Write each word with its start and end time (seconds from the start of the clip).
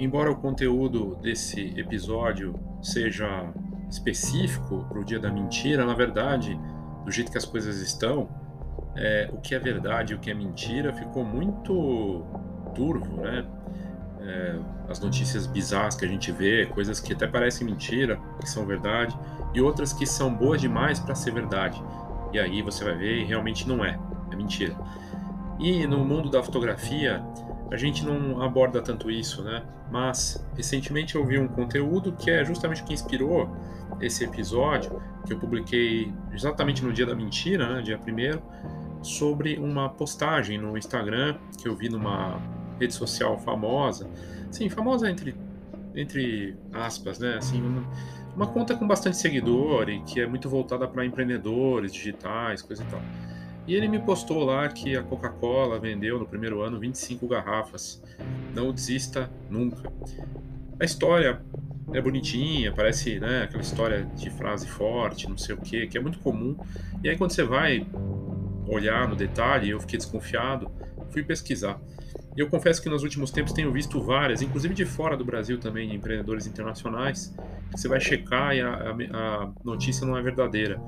embora 0.00 0.30
o 0.30 0.36
conteúdo 0.36 1.16
desse 1.16 1.78
episódio 1.78 2.54
seja 2.82 3.52
específico 3.90 4.86
para 4.88 4.98
o 4.98 5.04
dia 5.04 5.20
da 5.20 5.30
mentira, 5.30 5.84
na 5.84 5.94
verdade, 5.94 6.58
do 7.04 7.10
jeito 7.10 7.30
que 7.30 7.36
as 7.36 7.44
coisas 7.44 7.80
estão, 7.80 8.28
é, 8.96 9.28
o 9.32 9.36
que 9.38 9.54
é 9.54 9.58
verdade 9.58 10.14
e 10.14 10.16
o 10.16 10.18
que 10.18 10.30
é 10.30 10.34
mentira 10.34 10.92
ficou 10.92 11.22
muito 11.22 12.24
turvo, 12.74 13.20
né? 13.20 13.44
É, 14.22 14.58
as 14.88 15.00
notícias 15.00 15.46
bizarras 15.46 15.94
que 15.94 16.04
a 16.04 16.08
gente 16.08 16.32
vê, 16.32 16.66
coisas 16.66 16.98
que 16.98 17.12
até 17.12 17.26
parecem 17.26 17.66
mentira, 17.66 18.18
que 18.40 18.48
são 18.48 18.64
verdade, 18.66 19.16
e 19.54 19.60
outras 19.60 19.92
que 19.92 20.06
são 20.06 20.32
boas 20.32 20.60
demais 20.60 20.98
para 20.98 21.14
ser 21.14 21.32
verdade. 21.32 21.82
E 22.32 22.38
aí 22.38 22.62
você 22.62 22.84
vai 22.84 22.94
ver 22.96 23.18
e 23.18 23.24
realmente 23.24 23.68
não 23.68 23.84
é, 23.84 23.98
é 24.30 24.36
mentira. 24.36 24.76
E 25.58 25.86
no 25.86 26.04
mundo 26.04 26.30
da 26.30 26.42
fotografia, 26.42 27.22
a 27.70 27.76
gente 27.76 28.04
não 28.04 28.42
aborda 28.42 28.82
tanto 28.82 29.10
isso, 29.10 29.42
né? 29.42 29.62
Mas 29.90 30.44
recentemente 30.56 31.14
eu 31.14 31.24
vi 31.24 31.38
um 31.38 31.48
conteúdo 31.48 32.12
que 32.12 32.30
é 32.30 32.44
justamente 32.44 32.82
o 32.82 32.84
que 32.84 32.92
inspirou 32.92 33.48
esse 34.00 34.24
episódio, 34.24 35.00
que 35.26 35.32
eu 35.32 35.38
publiquei 35.38 36.12
exatamente 36.32 36.84
no 36.84 36.92
dia 36.92 37.06
da 37.06 37.14
mentira, 37.14 37.74
né, 37.74 37.82
dia 37.82 37.98
1 37.98 39.04
sobre 39.04 39.56
uma 39.56 39.88
postagem 39.88 40.58
no 40.58 40.76
Instagram 40.76 41.36
que 41.58 41.68
eu 41.68 41.74
vi 41.74 41.88
numa 41.88 42.40
rede 42.78 42.94
social 42.94 43.38
famosa. 43.38 44.08
Sim, 44.50 44.68
famosa 44.68 45.10
entre, 45.10 45.34
entre 45.94 46.56
aspas, 46.72 47.18
né? 47.18 47.36
Assim, 47.36 47.62
uma, 47.62 47.84
uma 48.34 48.46
conta 48.46 48.74
com 48.74 48.86
bastante 48.86 49.16
seguidor 49.16 49.88
e 49.88 50.00
que 50.00 50.20
é 50.20 50.26
muito 50.26 50.48
voltada 50.48 50.86
para 50.88 51.04
empreendedores 51.04 51.92
digitais, 51.92 52.62
coisa 52.62 52.82
e 52.82 52.86
tal. 52.86 53.00
E 53.70 53.74
ele 53.76 53.86
me 53.86 54.00
postou 54.00 54.42
lá 54.42 54.68
que 54.68 54.96
a 54.96 55.02
Coca-Cola 55.04 55.78
vendeu 55.78 56.18
no 56.18 56.26
primeiro 56.26 56.60
ano 56.60 56.80
25 56.80 57.28
garrafas. 57.28 58.02
Não 58.52 58.72
desista 58.72 59.30
nunca. 59.48 59.92
A 60.80 60.84
história 60.84 61.40
é 61.92 62.00
bonitinha, 62.00 62.72
parece 62.72 63.20
né, 63.20 63.44
aquela 63.44 63.62
história 63.62 64.10
de 64.16 64.28
frase 64.28 64.66
forte, 64.66 65.28
não 65.28 65.38
sei 65.38 65.54
o 65.54 65.58
que, 65.58 65.86
que 65.86 65.96
é 65.96 66.00
muito 66.00 66.18
comum. 66.18 66.56
E 67.04 67.08
aí 67.08 67.16
quando 67.16 67.30
você 67.30 67.44
vai 67.44 67.86
olhar 68.66 69.06
no 69.06 69.14
detalhe, 69.14 69.70
eu 69.70 69.78
fiquei 69.78 69.98
desconfiado, 69.98 70.68
fui 71.10 71.22
pesquisar. 71.22 71.80
Eu 72.36 72.48
confesso 72.48 72.82
que 72.82 72.88
nos 72.88 73.04
últimos 73.04 73.30
tempos 73.30 73.52
tenho 73.52 73.70
visto 73.70 74.02
várias, 74.02 74.42
inclusive 74.42 74.74
de 74.74 74.84
fora 74.84 75.16
do 75.16 75.24
Brasil 75.24 75.60
também, 75.60 75.88
de 75.88 75.94
empreendedores 75.94 76.44
internacionais, 76.44 77.32
que 77.70 77.80
você 77.80 77.86
vai 77.86 78.00
checar 78.00 78.52
e 78.52 78.60
a, 78.60 78.68
a, 78.68 79.44
a 79.44 79.52
notícia 79.62 80.04
não 80.04 80.18
é 80.18 80.22
verdadeira 80.22 80.80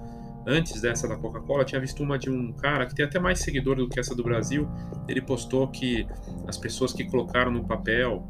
antes 0.46 0.80
dessa 0.80 1.08
da 1.08 1.16
Coca-Cola, 1.16 1.64
tinha 1.64 1.80
visto 1.80 2.02
uma 2.02 2.18
de 2.18 2.30
um 2.30 2.52
cara 2.52 2.86
que 2.86 2.94
tem 2.94 3.04
até 3.04 3.18
mais 3.18 3.40
seguidor 3.40 3.76
do 3.76 3.88
que 3.88 3.98
essa 4.00 4.14
do 4.14 4.22
Brasil. 4.22 4.68
Ele 5.08 5.20
postou 5.20 5.68
que 5.68 6.06
as 6.46 6.56
pessoas 6.56 6.92
que 6.92 7.04
colocaram 7.04 7.50
no 7.50 7.64
papel 7.64 8.26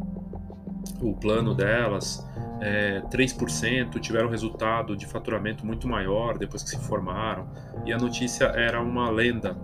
o 1.01 1.15
plano 1.15 1.55
delas, 1.55 2.27
é, 2.61 3.03
3% 3.11 3.99
tiveram 4.01 4.29
resultado 4.29 4.97
de 4.97 5.07
faturamento 5.07 5.67
muito 5.67 5.89
maior 5.89 6.39
depois 6.39 6.63
que 6.63 6.71
se 6.71 6.79
formaram. 6.87 7.49
E 7.85 7.93
a 7.93 7.99
notícia 7.99 8.45
era 8.47 8.81
uma 8.81 9.11
lenda 9.11 9.57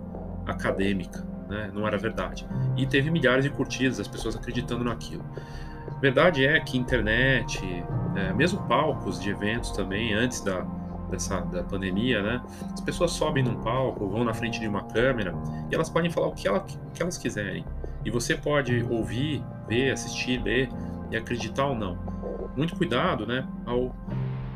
acadêmica, 0.45 1.25
né? 1.49 1.71
não 1.73 1.87
era 1.87 1.97
verdade. 1.97 2.47
E 2.75 2.85
teve 2.85 3.09
milhares 3.09 3.43
de 3.43 3.49
curtidas, 3.49 3.99
as 3.99 4.07
pessoas 4.07 4.35
acreditando 4.35 4.83
naquilo. 4.83 5.23
Verdade 6.01 6.45
é 6.45 6.59
que 6.59 6.77
internet, 6.77 7.61
é, 8.15 8.33
mesmo 8.33 8.61
palcos 8.67 9.19
de 9.19 9.29
eventos 9.29 9.71
também, 9.71 10.13
antes 10.13 10.41
da, 10.41 10.65
dessa 11.09 11.41
da 11.41 11.63
pandemia, 11.63 12.21
né? 12.21 12.41
As 12.73 12.81
pessoas 12.81 13.11
sobem 13.11 13.43
num 13.43 13.55
palco, 13.61 14.07
vão 14.07 14.23
na 14.23 14.33
frente 14.33 14.59
de 14.59 14.67
uma 14.67 14.83
câmera 14.83 15.33
e 15.71 15.75
elas 15.75 15.89
podem 15.89 16.09
falar 16.09 16.27
o 16.27 16.33
que, 16.33 16.47
ela, 16.47 16.59
o 16.59 16.91
que 16.91 17.01
elas 17.01 17.17
quiserem. 17.17 17.65
E 18.05 18.09
você 18.09 18.35
pode 18.35 18.85
ouvir, 18.89 19.43
ver, 19.67 19.91
assistir, 19.91 20.41
ler 20.41 20.69
e 21.11 21.17
acreditar 21.17 21.65
ou 21.67 21.75
não. 21.75 21.97
Muito 22.55 22.75
cuidado, 22.75 23.25
né, 23.25 23.47
ao 23.65 23.95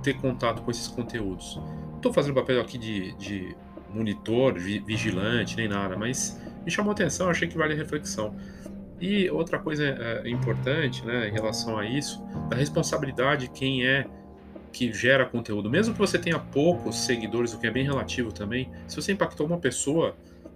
ter 0.01 0.15
contato 0.15 0.61
com 0.61 0.71
esses 0.71 0.87
conteúdos. 0.87 1.59
Estou 1.95 2.13
fazendo 2.13 2.33
papel 2.35 2.59
aqui 2.59 2.77
de, 2.77 3.13
de 3.13 3.55
monitor, 3.93 4.53
vigilante, 4.53 5.55
nem 5.55 5.67
nada, 5.67 5.95
mas 5.95 6.41
me 6.65 6.71
chamou 6.71 6.91
a 6.91 6.93
atenção, 6.93 7.29
achei 7.29 7.47
que 7.47 7.57
vale 7.57 7.73
a 7.73 7.77
reflexão. 7.77 8.35
E 8.99 9.29
outra 9.29 9.59
coisa 9.59 9.83
é, 9.83 10.29
importante, 10.29 11.05
né, 11.05 11.27
em 11.27 11.31
relação 11.31 11.77
a 11.77 11.85
isso, 11.85 12.23
da 12.49 12.55
responsabilidade 12.55 13.47
de 13.47 13.53
quem 13.53 13.85
é 13.85 14.05
que 14.73 14.91
gera 14.91 15.25
conteúdo, 15.25 15.69
mesmo 15.69 15.93
que 15.93 15.99
você 15.99 16.17
tenha 16.17 16.39
poucos 16.39 17.05
seguidores, 17.05 17.53
o 17.53 17.59
que 17.59 17.67
é 17.67 17.71
bem 17.71 17.85
relativo 17.85 18.31
também, 18.31 18.69
se 18.87 18.95
você 18.95 19.11
impactou 19.11 19.45
uma 19.45 19.59
pessoa, 19.59 20.15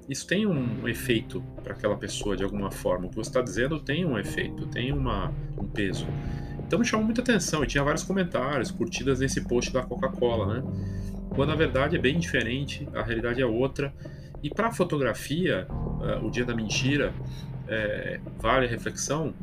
isso 0.09 0.25
tem 0.25 0.47
um 0.47 0.87
efeito 0.87 1.43
para 1.63 1.73
aquela 1.73 1.95
pessoa 1.95 2.35
de 2.35 2.43
alguma 2.43 2.71
forma. 2.71 3.05
O 3.05 3.09
que 3.09 3.15
você 3.15 3.29
está 3.29 3.41
dizendo 3.41 3.79
tem 3.79 4.05
um 4.05 4.17
efeito, 4.17 4.65
tem 4.67 4.91
uma, 4.91 5.31
um 5.57 5.67
peso. 5.67 6.07
Então 6.65 6.79
me 6.79 6.85
chamou 6.85 7.05
muita 7.05 7.21
atenção 7.21 7.63
e 7.63 7.67
tinha 7.67 7.83
vários 7.83 8.03
comentários, 8.03 8.71
curtidas 8.71 9.19
nesse 9.19 9.41
post 9.41 9.71
da 9.71 9.83
Coca-Cola, 9.83 10.55
né? 10.55 10.63
Quando 11.35 11.49
na 11.49 11.55
verdade 11.55 11.95
é 11.95 11.99
bem 11.99 12.17
diferente, 12.17 12.87
a 12.93 13.03
realidade 13.03 13.41
é 13.41 13.45
outra. 13.45 13.93
E 14.41 14.49
para 14.49 14.71
fotografia, 14.71 15.67
uh, 15.69 16.25
o 16.25 16.31
dia 16.31 16.43
da 16.43 16.55
mentira 16.55 17.13
é, 17.67 18.19
vale 18.39 18.65
a 18.65 18.69
reflexão, 18.69 19.33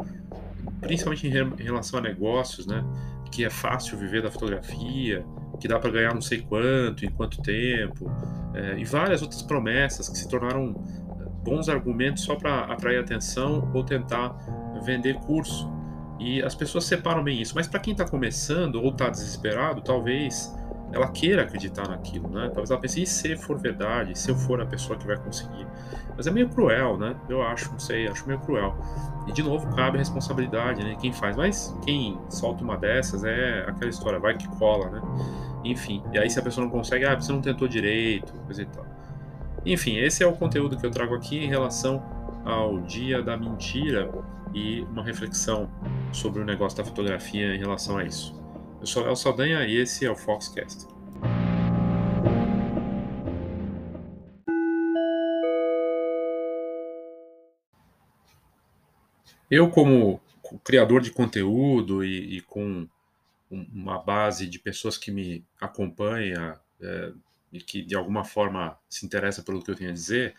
principalmente 0.81 1.27
em, 1.27 1.31
re 1.31 1.41
em 1.41 1.63
relação 1.63 1.99
a 1.99 2.03
negócios, 2.03 2.67
né? 2.67 2.85
Que 3.31 3.45
é 3.45 3.51
fácil 3.51 3.99
viver 3.99 4.23
da 4.23 4.31
fotografia, 4.31 5.25
que 5.61 5.69
dá 5.69 5.79
para 5.79 5.91
ganhar 5.91 6.15
não 6.15 6.21
sei 6.21 6.41
quanto, 6.43 7.05
em 7.05 7.11
quanto 7.11 7.41
tempo, 7.43 8.11
é, 8.55 8.79
e 8.79 8.85
várias 8.85 9.23
outras 9.23 9.43
promessas 9.43 10.09
que 10.09 10.17
se 10.17 10.29
tornaram 10.29 10.75
é, 11.21 11.25
bons 11.43 11.69
argumentos 11.69 12.25
só 12.25 12.37
para 12.37 12.65
atrair 12.65 12.99
atenção 12.99 13.71
ou 13.75 13.85
tentar 13.85 14.37
vender 14.85 15.15
curso. 15.21 15.71
E 16.19 16.43
as 16.43 16.55
pessoas 16.55 16.85
separam 16.85 17.25
bem 17.25 17.41
isso. 17.41 17.55
Mas 17.55 17.67
para 17.67 17.81
quem 17.81 17.93
está 17.93 18.05
começando 18.05 18.77
ou 18.77 18.91
está 18.91 19.09
desesperado, 19.09 19.81
talvez 19.83 20.55
ela 20.93 21.09
queira 21.09 21.43
acreditar 21.43 21.89
naquilo, 21.89 22.29
né? 22.29 22.47
Talvez 22.47 22.71
ela 22.71 22.81
pense, 22.81 23.03
e 23.03 23.07
se 23.07 23.37
for 23.37 23.59
verdade, 23.59 24.17
se 24.19 24.31
eu 24.31 24.37
for 24.37 24.61
a 24.61 24.67
pessoa 24.67 24.99
que 24.99 25.07
vai 25.07 25.17
conseguir? 25.17 25.67
Mas 26.17 26.27
é 26.27 26.31
meio 26.31 26.49
cruel, 26.49 26.97
né? 26.97 27.17
Eu 27.29 27.43
acho, 27.43 27.71
não 27.73 27.79
sei, 27.79 28.07
acho 28.07 28.27
meio 28.27 28.39
cruel. 28.41 28.77
E 29.27 29.33
de 29.33 29.43
novo, 29.43 29.75
cabe 29.75 29.97
a 29.97 29.99
responsabilidade, 29.99 30.85
né? 30.85 30.97
Quem 31.01 31.13
faz. 31.13 31.37
Mas 31.37 31.77
quem 31.85 32.19
solta 32.29 32.63
uma 32.63 32.77
dessas 32.77 33.25
é 33.25 33.65
aquela 33.67 33.91
história, 33.91 34.19
vai 34.19 34.37
que 34.37 34.47
cola, 34.57 34.91
né? 34.91 35.03
Enfim, 35.65 36.03
e 36.13 36.19
aí 36.19 36.29
se 36.29 36.39
a 36.39 36.43
pessoa 36.43 36.65
não 36.65 36.71
consegue, 36.71 37.05
ah, 37.05 37.15
você 37.15 37.33
não 37.33 37.41
tentou 37.41 37.67
direito, 37.67 38.33
coisa 38.45 38.63
e 38.63 38.67
tal. 38.67 38.87
Enfim, 39.65 39.97
esse 39.97 40.23
é 40.23 40.27
o 40.27 40.33
conteúdo 40.33 40.77
que 40.77 40.85
eu 40.85 40.91
trago 40.91 41.15
aqui 41.15 41.39
em 41.39 41.49
relação 41.49 42.03
ao 42.45 42.79
dia 42.81 43.23
da 43.23 43.37
mentira 43.37 44.11
e 44.53 44.83
uma 44.83 45.03
reflexão 45.03 45.69
sobre 46.13 46.43
o 46.43 46.45
negócio 46.45 46.77
da 46.77 46.85
fotografia 46.85 47.55
em 47.55 47.59
relação 47.59 47.97
a 47.97 48.05
isso. 48.05 48.44
Eu 48.85 48.87
sou 48.87 49.03
Léo 49.03 49.17
Saldanha 49.17 49.65
e 49.65 49.79
esse 49.79 50.05
é 50.05 50.11
o 50.11 50.15
Foxcast. 50.15 50.87
Eu, 59.51 59.71
como 59.71 60.21
criador 60.63 61.01
de 61.01 61.11
conteúdo 61.11 62.05
e, 62.05 62.37
e 62.37 62.41
com 62.43 62.87
uma 63.51 63.99
base 64.03 64.47
de 64.47 64.59
pessoas 64.59 64.99
que 64.99 65.11
me 65.11 65.43
acompanha 65.59 66.61
é, 66.79 67.13
e 67.55 67.61
que 67.63 67.81
de 67.81 67.97
alguma 67.97 68.23
forma 68.23 68.79
se 68.87 69.07
interessa 69.07 69.43
pelo 69.43 69.63
que 69.63 69.71
eu 69.71 69.75
tenho 69.75 69.89
a 69.89 69.95
dizer, 69.95 70.35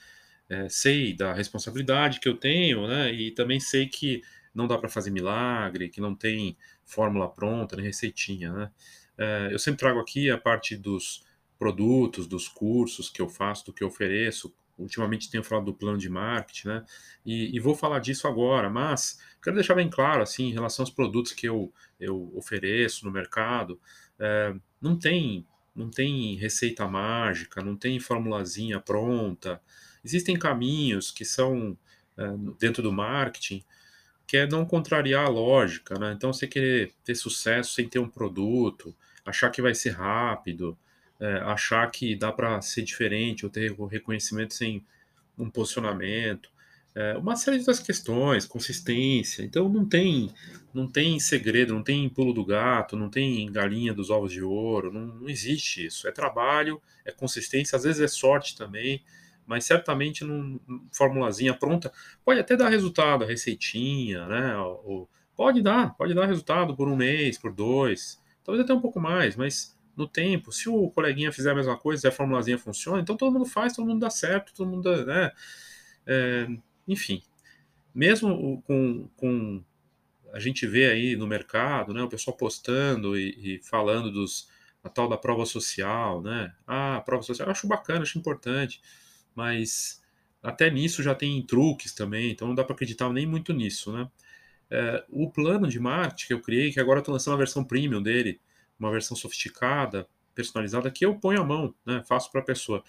é, 0.47 0.69
sei 0.69 1.15
da 1.15 1.33
responsabilidade 1.33 2.19
que 2.19 2.29
eu 2.29 2.37
tenho, 2.37 2.87
né? 2.87 3.11
E 3.11 3.31
também 3.31 3.59
sei 3.59 3.87
que 3.87 4.21
não 4.55 4.67
dá 4.67 4.77
para 4.77 4.89
fazer 4.89 5.11
milagre, 5.11 5.89
que 5.89 5.99
não 5.99 6.15
tem 6.15 6.57
fórmula 6.85 7.29
pronta, 7.29 7.75
nem 7.75 7.85
receitinha, 7.85 8.51
né? 8.53 8.71
É, 9.17 9.49
eu 9.51 9.59
sempre 9.59 9.79
trago 9.79 9.99
aqui 9.99 10.29
a 10.29 10.37
parte 10.37 10.75
dos 10.75 11.23
produtos, 11.59 12.27
dos 12.27 12.47
cursos 12.47 13.09
que 13.09 13.21
eu 13.21 13.29
faço, 13.29 13.65
do 13.65 13.73
que 13.73 13.83
eu 13.83 13.87
ofereço. 13.87 14.53
Ultimamente 14.77 15.29
tenho 15.29 15.43
falado 15.43 15.65
do 15.65 15.73
plano 15.73 15.97
de 15.97 16.09
marketing, 16.09 16.67
né? 16.67 16.85
E, 17.25 17.55
e, 17.55 17.59
vou 17.59 17.75
falar 17.75 17.99
disso 17.99 18.27
agora, 18.27 18.69
mas 18.69 19.19
quero 19.41 19.55
deixar 19.55 19.75
bem 19.75 19.89
claro, 19.89 20.21
assim, 20.21 20.49
em 20.49 20.53
relação 20.53 20.83
aos 20.83 20.89
produtos 20.89 21.31
que 21.31 21.47
eu, 21.47 21.71
eu 21.99 22.31
ofereço 22.35 23.05
no 23.05 23.11
mercado, 23.11 23.79
é, 24.19 24.53
não 24.81 24.97
tem 24.97 25.45
não 25.75 25.89
tem 25.89 26.37
receita 26.37 26.87
mágica, 26.87 27.61
não 27.61 27.75
tem 27.75 27.99
formulazinha 27.99 28.79
pronta. 28.79 29.61
Existem 30.03 30.39
caminhos 30.39 31.11
que 31.11 31.25
são 31.25 31.77
é, 32.17 32.23
dentro 32.57 32.81
do 32.81 32.93
marketing 32.93 33.61
que 34.27 34.37
é 34.37 34.47
não 34.47 34.65
contrariar 34.65 35.25
a 35.25 35.29
lógica, 35.29 35.97
né? 35.99 36.13
Então, 36.15 36.33
você 36.33 36.47
querer 36.47 36.93
ter 37.03 37.15
sucesso 37.15 37.73
sem 37.73 37.87
ter 37.87 37.99
um 37.99 38.09
produto, 38.09 38.95
achar 39.25 39.49
que 39.49 39.61
vai 39.61 39.75
ser 39.75 39.91
rápido, 39.91 40.77
é, 41.19 41.37
achar 41.43 41.89
que 41.91 42.15
dá 42.15 42.31
para 42.31 42.61
ser 42.61 42.83
diferente 42.83 43.45
ou 43.45 43.51
ter 43.51 43.73
o 43.77 43.85
reconhecimento 43.85 44.53
sem 44.53 44.83
um 45.37 45.49
posicionamento, 45.49 46.49
é, 46.95 47.17
uma 47.17 47.35
série 47.35 47.57
de 47.57 47.61
outras 47.61 47.79
questões, 47.79 48.45
consistência. 48.45 49.43
Então, 49.43 49.67
não 49.69 49.85
tem, 49.85 50.31
não 50.73 50.87
tem 50.87 51.19
segredo, 51.19 51.73
não 51.73 51.83
tem 51.83 52.07
pulo 52.09 52.33
do 52.33 52.45
gato, 52.45 52.95
não 52.95 53.09
tem 53.09 53.51
galinha 53.51 53.93
dos 53.93 54.09
ovos 54.09 54.31
de 54.31 54.41
ouro, 54.41 54.91
não, 54.91 55.07
não 55.07 55.29
existe 55.29 55.85
isso. 55.85 56.07
É 56.07 56.11
trabalho, 56.11 56.81
é 57.03 57.11
consistência, 57.11 57.75
às 57.75 57.83
vezes 57.83 58.01
é 58.01 58.07
sorte 58.07 58.57
também 58.57 59.03
mas 59.45 59.65
certamente 59.65 60.23
num 60.23 60.59
formulazinha 60.91 61.53
pronta 61.53 61.91
pode 62.23 62.39
até 62.39 62.55
dar 62.55 62.69
resultado, 62.69 63.23
a 63.23 63.27
receitinha, 63.27 64.27
né? 64.27 64.57
O, 64.57 65.07
Pode 65.35 65.61
dar, 65.61 65.95
pode 65.95 66.13
dar 66.13 66.25
resultado 66.25 66.75
por 66.75 66.87
um 66.87 66.95
mês, 66.95 67.37
por 67.37 67.51
dois, 67.51 68.21
talvez 68.43 68.63
até 68.63 68.73
um 68.73 68.79
pouco 68.79 69.01
mais, 69.01 69.35
mas 69.35 69.77
no 69.95 70.07
tempo, 70.07 70.51
se 70.51 70.69
o 70.69 70.89
coleguinha 70.89 71.31
fizer 71.31 71.51
a 71.51 71.55
mesma 71.55 71.77
coisa, 71.77 72.01
se 72.01 72.07
a 72.07 72.11
formulazinha 72.11 72.57
funciona, 72.57 73.01
então 73.01 73.17
todo 73.17 73.33
mundo 73.33 73.45
faz, 73.45 73.73
todo 73.73 73.85
mundo 73.85 73.99
dá 73.99 74.09
certo, 74.09 74.53
todo 74.53 74.69
mundo 74.69 74.83
dá, 74.83 75.05
né? 75.05 75.31
É, 76.07 76.47
enfim, 76.87 77.21
mesmo 77.93 78.61
com, 78.65 79.09
com 79.17 79.61
a 80.33 80.39
gente 80.39 80.65
vê 80.65 80.89
aí 80.89 81.15
no 81.17 81.27
mercado, 81.27 81.93
né, 81.93 82.01
o 82.01 82.09
pessoal 82.09 82.35
postando 82.35 83.17
e, 83.17 83.57
e 83.57 83.63
falando 83.63 84.11
dos 84.11 84.49
a 84.83 84.89
tal 84.89 85.09
da 85.09 85.17
prova 85.17 85.45
social, 85.45 86.21
né? 86.21 86.53
Ah, 86.67 87.01
prova 87.03 87.23
social, 87.23 87.47
eu 87.47 87.51
acho 87.51 87.67
bacana, 87.67 88.03
acho 88.03 88.19
importante, 88.19 88.81
mas 89.35 90.01
até 90.41 90.69
nisso 90.69 91.03
já 91.03 91.13
tem 91.13 91.41
truques 91.41 91.93
também, 91.93 92.31
então 92.31 92.47
não 92.47 92.55
dá 92.55 92.63
para 92.63 92.73
acreditar 92.73 93.11
nem 93.11 93.25
muito 93.25 93.53
nisso, 93.53 93.91
né? 93.91 94.09
É, 94.69 95.05
o 95.09 95.29
plano 95.29 95.67
de 95.67 95.79
marketing 95.79 96.27
que 96.27 96.33
eu 96.33 96.41
criei, 96.41 96.71
que 96.71 96.79
agora 96.79 96.99
estou 96.99 97.13
lançando 97.13 97.35
a 97.35 97.37
versão 97.37 97.63
premium 97.63 98.01
dele, 98.01 98.39
uma 98.79 98.91
versão 98.91 99.15
sofisticada, 99.15 100.07
personalizada, 100.33 100.91
que 100.91 101.05
eu 101.05 101.15
ponho 101.15 101.41
a 101.41 101.43
mão, 101.43 101.73
né? 101.85 102.03
Faço 102.07 102.31
para 102.31 102.41
a 102.41 102.43
pessoa. 102.43 102.83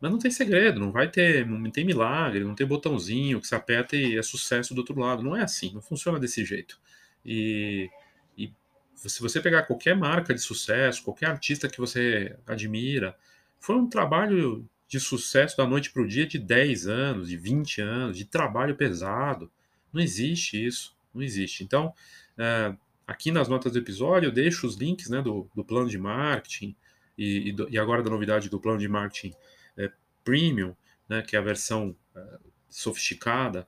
Mas 0.00 0.10
não 0.10 0.18
tem 0.18 0.30
segredo, 0.30 0.80
não 0.80 0.92
vai 0.92 1.10
ter, 1.10 1.46
não 1.46 1.70
tem 1.70 1.84
milagre, 1.84 2.44
não 2.44 2.54
tem 2.54 2.66
botãozinho 2.66 3.40
que 3.40 3.46
se 3.46 3.54
aperta 3.54 3.96
e 3.96 4.18
é 4.18 4.22
sucesso 4.22 4.74
do 4.74 4.78
outro 4.78 4.98
lado. 4.98 5.22
Não 5.22 5.36
é 5.36 5.42
assim, 5.42 5.72
não 5.72 5.80
funciona 5.80 6.18
desse 6.18 6.44
jeito. 6.44 6.78
E, 7.24 7.88
e 8.36 8.52
se 8.96 9.22
você 9.22 9.40
pegar 9.40 9.62
qualquer 9.62 9.96
marca 9.96 10.34
de 10.34 10.40
sucesso, 10.40 11.02
qualquer 11.02 11.26
artista 11.26 11.68
que 11.68 11.78
você 11.78 12.36
admira, 12.46 13.16
foi 13.58 13.76
um 13.76 13.88
trabalho 13.88 14.68
de 14.94 15.00
sucesso 15.00 15.56
da 15.56 15.66
noite 15.66 15.90
para 15.90 16.02
o 16.02 16.06
dia 16.06 16.24
de 16.24 16.38
10 16.38 16.86
anos, 16.86 17.28
de 17.28 17.36
20 17.36 17.80
anos, 17.80 18.16
de 18.16 18.24
trabalho 18.24 18.76
pesado. 18.76 19.50
Não 19.92 20.00
existe 20.00 20.64
isso, 20.64 20.96
não 21.12 21.20
existe. 21.20 21.64
Então, 21.64 21.92
é, 22.38 22.76
aqui 23.04 23.32
nas 23.32 23.48
notas 23.48 23.72
do 23.72 23.78
episódio 23.78 24.28
eu 24.28 24.32
deixo 24.32 24.68
os 24.68 24.76
links 24.76 25.10
né, 25.10 25.20
do, 25.20 25.50
do 25.52 25.64
plano 25.64 25.88
de 25.88 25.98
marketing 25.98 26.76
e, 27.18 27.48
e, 27.48 27.52
do, 27.52 27.68
e 27.68 27.76
agora 27.76 28.04
da 28.04 28.10
novidade 28.10 28.48
do 28.48 28.60
plano 28.60 28.78
de 28.78 28.86
marketing 28.86 29.34
é, 29.76 29.90
Premium, 30.22 30.76
né, 31.08 31.22
que 31.22 31.34
é 31.34 31.40
a 31.40 31.42
versão 31.42 31.96
é, 32.14 32.38
sofisticada 32.68 33.66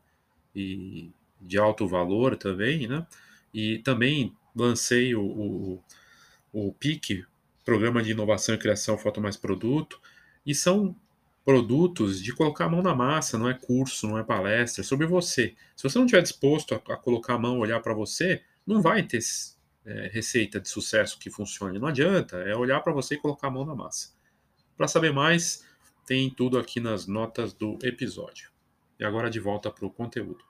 e 0.54 1.10
de 1.40 1.58
alto 1.58 1.88
valor 1.88 2.36
também, 2.36 2.86
né? 2.86 3.04
E 3.52 3.78
também 3.80 4.32
lancei 4.54 5.12
o, 5.16 5.22
o, 5.22 5.84
o 6.52 6.72
PIC, 6.72 7.24
Programa 7.64 8.00
de 8.00 8.12
Inovação 8.12 8.54
e 8.54 8.58
Criação 8.58 8.96
Foto 8.96 9.20
Mais 9.20 9.36
Produto, 9.36 10.00
e 10.46 10.54
são 10.54 10.96
produtos 11.46 12.20
de 12.20 12.34
colocar 12.34 12.64
a 12.64 12.68
mão 12.68 12.82
na 12.82 12.92
massa, 12.92 13.38
não 13.38 13.48
é 13.48 13.54
curso, 13.54 14.08
não 14.08 14.18
é 14.18 14.24
palestra, 14.24 14.82
é 14.82 14.84
sobre 14.84 15.06
você. 15.06 15.54
Se 15.76 15.84
você 15.84 15.96
não 15.96 16.04
estiver 16.04 16.20
disposto 16.20 16.74
a, 16.74 16.78
a 16.92 16.96
colocar 16.96 17.34
a 17.34 17.38
mão, 17.38 17.60
olhar 17.60 17.78
para 17.80 17.94
você, 17.94 18.42
não 18.66 18.82
vai 18.82 19.04
ter 19.04 19.20
é, 19.84 20.10
receita 20.12 20.58
de 20.60 20.68
sucesso 20.68 21.20
que 21.20 21.30
funcione. 21.30 21.78
Não 21.78 21.86
adianta, 21.86 22.38
é 22.38 22.56
olhar 22.56 22.80
para 22.80 22.92
você 22.92 23.14
e 23.14 23.18
colocar 23.18 23.46
a 23.46 23.50
mão 23.52 23.64
na 23.64 23.76
massa. 23.76 24.08
Para 24.76 24.88
saber 24.88 25.12
mais, 25.12 25.64
tem 26.04 26.28
tudo 26.28 26.58
aqui 26.58 26.80
nas 26.80 27.06
notas 27.06 27.52
do 27.52 27.78
episódio. 27.80 28.50
E 28.98 29.04
agora 29.04 29.30
de 29.30 29.38
volta 29.38 29.70
para 29.70 29.86
o 29.86 29.90
conteúdo. 29.90 30.44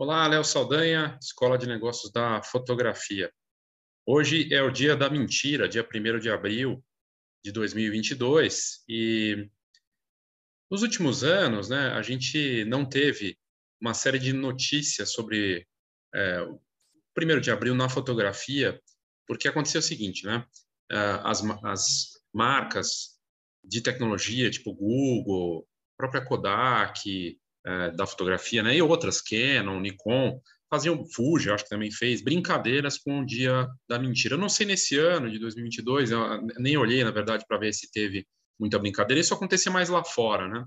Olá, 0.00 0.28
Léo 0.28 0.44
Saldanha, 0.44 1.18
Escola 1.20 1.58
de 1.58 1.66
Negócios 1.66 2.12
da 2.12 2.40
Fotografia. 2.40 3.32
Hoje 4.06 4.54
é 4.54 4.62
o 4.62 4.70
dia 4.70 4.94
da 4.94 5.10
mentira, 5.10 5.68
dia 5.68 5.82
1 5.82 6.20
de 6.20 6.30
abril 6.30 6.84
de 7.44 7.50
2022, 7.50 8.84
e 8.88 9.50
nos 10.70 10.82
últimos 10.82 11.24
anos, 11.24 11.68
né, 11.68 11.88
a 11.94 12.00
gente 12.00 12.64
não 12.66 12.88
teve 12.88 13.36
uma 13.80 13.92
série 13.92 14.20
de 14.20 14.32
notícias 14.32 15.10
sobre 15.10 15.66
é, 16.14 16.42
o 16.42 16.60
primeiro 17.12 17.40
de 17.40 17.50
abril 17.50 17.74
na 17.74 17.88
fotografia, 17.88 18.80
porque 19.26 19.48
aconteceu 19.48 19.80
o 19.80 19.82
seguinte, 19.82 20.24
né? 20.24 20.46
As, 21.24 21.42
as 21.64 22.10
marcas 22.32 23.18
de 23.64 23.80
tecnologia, 23.80 24.48
tipo 24.48 24.72
Google, 24.72 25.68
própria 25.96 26.24
Kodak, 26.24 27.36
é, 27.68 27.90
da 27.90 28.06
fotografia, 28.06 28.62
né, 28.62 28.76
e 28.76 28.80
outras, 28.80 29.20
Canon, 29.20 29.78
Nikon, 29.78 30.40
faziam, 30.70 31.04
Fuji, 31.04 31.50
acho 31.50 31.64
que 31.64 31.70
também 31.70 31.90
fez, 31.90 32.22
brincadeiras 32.22 32.96
com 32.96 33.20
o 33.20 33.26
Dia 33.26 33.68
da 33.86 33.98
Mentira. 33.98 34.34
Eu 34.34 34.38
não 34.38 34.48
sei 34.48 34.66
nesse 34.66 34.98
ano 34.98 35.30
de 35.30 35.38
2022, 35.38 36.10
eu 36.10 36.42
nem 36.58 36.76
olhei, 36.78 37.04
na 37.04 37.10
verdade, 37.10 37.44
para 37.46 37.58
ver 37.58 37.74
se 37.74 37.90
teve 37.90 38.26
muita 38.58 38.78
brincadeira. 38.78 39.20
Isso 39.20 39.34
acontecia 39.34 39.70
mais 39.70 39.88
lá 39.88 40.02
fora, 40.02 40.48
né? 40.48 40.64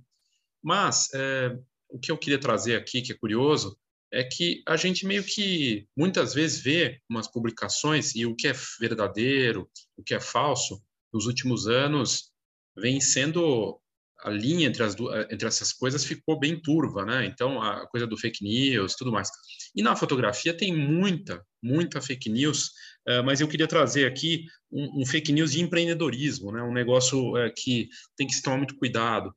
Mas 0.64 1.10
é, 1.14 1.58
o 1.90 2.00
que 2.00 2.12
eu 2.12 2.18
queria 2.18 2.40
trazer 2.40 2.76
aqui, 2.76 3.02
que 3.02 3.12
é 3.12 3.18
curioso, 3.18 3.78
é 4.12 4.24
que 4.24 4.62
a 4.68 4.76
gente 4.76 5.06
meio 5.06 5.24
que 5.24 5.88
muitas 5.98 6.34
vezes 6.34 6.62
vê 6.62 7.00
umas 7.10 7.28
publicações 7.28 8.14
e 8.16 8.26
o 8.26 8.36
que 8.36 8.48
é 8.48 8.54
verdadeiro, 8.80 9.70
o 9.98 10.04
que 10.04 10.14
é 10.14 10.20
falso, 10.20 10.82
nos 11.12 11.26
últimos 11.26 11.68
anos 11.68 12.32
vem 12.78 13.02
sendo 13.02 13.81
a 14.24 14.30
linha 14.30 14.68
entre, 14.68 14.84
as, 14.84 14.96
entre 15.30 15.48
essas 15.48 15.74
coisas 15.74 16.06
ficou 16.06 16.40
bem 16.40 16.60
turva, 16.60 17.06
né? 17.06 17.26
Então, 17.26 17.62
a 17.62 17.88
coisa 17.88 18.06
do 18.06 18.18
fake 18.18 18.44
news, 18.44 18.96
tudo 18.96 19.12
mais. 19.12 19.30
E 19.76 19.82
na 19.82 19.96
fotografia 19.96 20.56
tem 20.56 20.76
muita, 20.76 21.44
muita 21.62 22.02
fake 22.02 22.30
news, 22.30 22.68
uh, 23.08 23.24
mas 23.26 23.42
eu 23.42 23.48
queria 23.48 23.68
trazer 23.68 24.06
aqui 24.06 24.46
um, 24.72 25.02
um, 25.02 25.06
fake 25.06 25.32
news 25.32 25.52
de 25.52 25.62
empreendedorismo, 25.62 26.52
né? 26.52 26.62
Um 26.62 26.74
negócio 26.74 27.36
uh, 27.36 27.52
que 27.56 27.90
tem 28.16 28.28
que 28.28 28.34
se 28.34 28.42
tomar 28.42 28.58
muito 28.58 28.78
cuidado. 28.78 29.34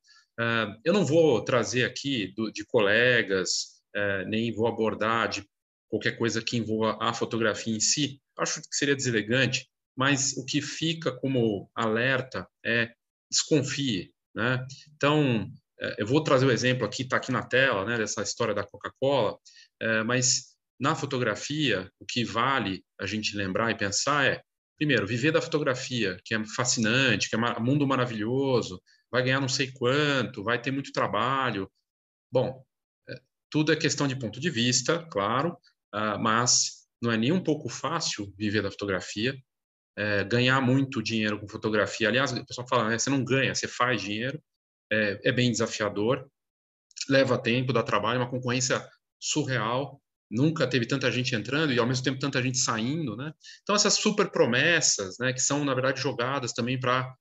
Eu 0.85 0.93
não 0.93 1.07
vou 1.07 1.45
trazer 1.45 1.85
aqui 1.85 2.35
do, 2.35 2.51
de 2.51 2.65
colegas, 2.67 3.81
nem 4.27 4.53
vou 4.53 4.67
abordar 4.67 5.29
de 5.29 5.47
qualquer 5.89 6.19
coisa 6.19 6.43
que 6.43 6.57
envolva 6.57 6.99
a 7.01 7.15
fotografia 7.15 7.73
em 7.73 7.79
si. 7.79 8.21
Acho 8.37 8.61
que 8.61 8.75
seria 8.75 8.97
deselegante, 8.97 9.69
mas 9.97 10.37
o 10.37 10.45
que 10.45 10.61
fica 10.61 11.13
como 11.13 11.71
alerta 11.73 12.49
é 12.65 12.93
desconfie, 13.31 14.14
né? 14.35 14.65
Então, 14.97 15.49
é, 15.81 16.03
eu 16.03 16.07
vou 16.07 16.23
trazer 16.23 16.47
o 16.47 16.51
exemplo 16.51 16.87
aqui, 16.87 17.03
está 17.03 17.17
aqui 17.17 17.33
na 17.33 17.43
tela, 17.43 17.85
né, 17.85 17.97
dessa 17.97 18.23
história 18.23 18.55
da 18.55 18.65
Coca-Cola, 18.65 19.39
é, 19.81 20.03
mas 20.03 20.55
na 20.79 20.95
fotografia, 20.95 21.91
o 21.99 22.05
que 22.05 22.25
vale 22.25 22.85
a 23.01 23.07
gente 23.07 23.37
lembrar 23.37 23.71
e 23.71 23.77
pensar 23.77 24.27
é, 24.27 24.43
primeiro, 24.77 25.07
viver 25.07 25.33
da 25.33 25.41
fotografia, 25.41 26.19
que 26.25 26.35
é 26.35 26.45
fascinante, 26.45 27.29
que 27.29 27.37
é 27.37 27.39
um 27.39 27.65
mundo 27.65 27.87
maravilhoso, 27.87 28.83
vai 29.11 29.23
ganhar 29.23 29.41
não 29.41 29.49
sei 29.49 29.71
quanto, 29.73 30.43
vai 30.43 30.61
ter 30.61 30.71
muito 30.71 30.93
trabalho. 30.93 31.71
Bom, 32.31 32.65
é, 33.09 33.15
tudo 33.51 33.73
é 33.73 33.77
questão 33.77 34.09
de 34.09 34.17
ponto 34.17 34.41
de 34.41 34.51
vista, 34.51 35.07
claro, 35.11 35.57
uh, 35.95 36.19
mas 36.21 36.87
não 37.01 37.13
é 37.13 37.17
nem 37.17 37.33
um 37.33 37.43
pouco 37.43 37.69
fácil 37.69 38.33
viver 38.37 38.63
da 38.63 38.71
fotografia 38.71 39.37
é, 39.97 40.25
ganhar 40.25 40.61
muito 40.61 41.03
dinheiro 41.03 41.39
com 41.39 41.49
fotografia. 41.49 42.09
Aliás, 42.09 42.33
o 42.33 42.45
pessoal 42.45 42.67
fala, 42.67 42.89
né, 42.89 42.99
você 42.99 43.11
não 43.11 43.25
ganha, 43.25 43.55
você 43.55 43.69
faz 43.69 44.03
dinheiro. 44.03 44.41
É, 44.93 45.21
é 45.25 45.33
bem 45.33 45.51
desafiador, 45.51 46.29
leva 47.09 47.39
tempo, 47.39 47.73
dá 47.73 47.83
trabalho, 47.83 48.21
uma 48.21 48.31
concorrência 48.31 48.87
surreal. 49.19 50.01
Nunca 50.31 50.67
teve 50.67 50.87
tanta 50.87 51.11
gente 51.11 51.35
entrando 51.35 51.73
e 51.73 51.79
ao 51.79 51.87
mesmo 51.87 52.05
tempo 52.05 52.19
tanta 52.19 52.43
gente 52.43 52.59
saindo, 52.59 53.17
né? 53.17 53.33
Então 53.63 53.75
essas 53.75 53.95
super 53.95 54.31
promessas, 54.31 55.17
né, 55.19 55.33
que 55.33 55.41
são 55.41 55.65
na 55.65 55.75
verdade 55.75 56.01
jogadas 56.01 56.53
também 56.53 56.79
para 56.79 57.15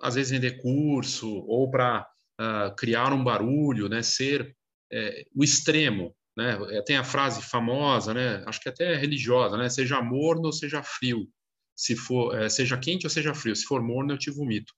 às 0.00 0.14
vezes 0.14 0.32
vender 0.32 0.60
curso 0.60 1.28
ou 1.28 1.70
para 1.70 2.02
uh, 2.40 2.42
ah, 2.42 2.74
criar 2.76 3.12
um 3.12 3.22
barulho, 3.22 3.88
né, 3.88 4.02
ser 4.02 4.54
é, 4.92 5.24
o 5.34 5.42
extremo, 5.44 6.14
né? 6.36 6.58
Tem 6.84 6.96
a 6.96 7.04
frase 7.04 7.42
famosa, 7.42 8.12
né? 8.14 8.42
Acho 8.46 8.60
que 8.60 8.68
até 8.68 8.96
religiosa, 8.96 9.56
né? 9.56 9.68
Seja 9.68 10.00
morno 10.02 10.46
ou 10.46 10.52
seja 10.52 10.82
frio 10.82 11.28
se 11.74 11.96
for 11.96 12.36
é, 12.38 12.48
seja 12.48 12.78
quente 12.78 13.06
ou 13.06 13.10
seja 13.10 13.34
frio. 13.34 13.56
Se 13.56 13.64
for 13.64 13.82
morno, 13.82 14.12
eu 14.12 14.18
te 14.18 14.30
vomito. 14.30 14.72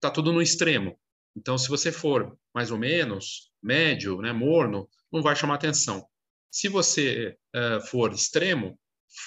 Tá 0.00 0.10
tudo 0.10 0.32
no 0.32 0.42
extremo. 0.42 0.98
Então, 1.36 1.56
se 1.56 1.68
você 1.68 1.92
for 1.92 2.36
mais 2.54 2.70
ou 2.70 2.78
menos 2.78 3.50
médio, 3.62 4.20
né, 4.20 4.32
morno, 4.32 4.88
não 5.12 5.22
vai 5.22 5.36
chamar 5.36 5.54
atenção. 5.54 6.04
Se 6.50 6.68
você 6.68 7.36
é, 7.54 7.80
for 7.80 8.12
extremo, 8.12 8.78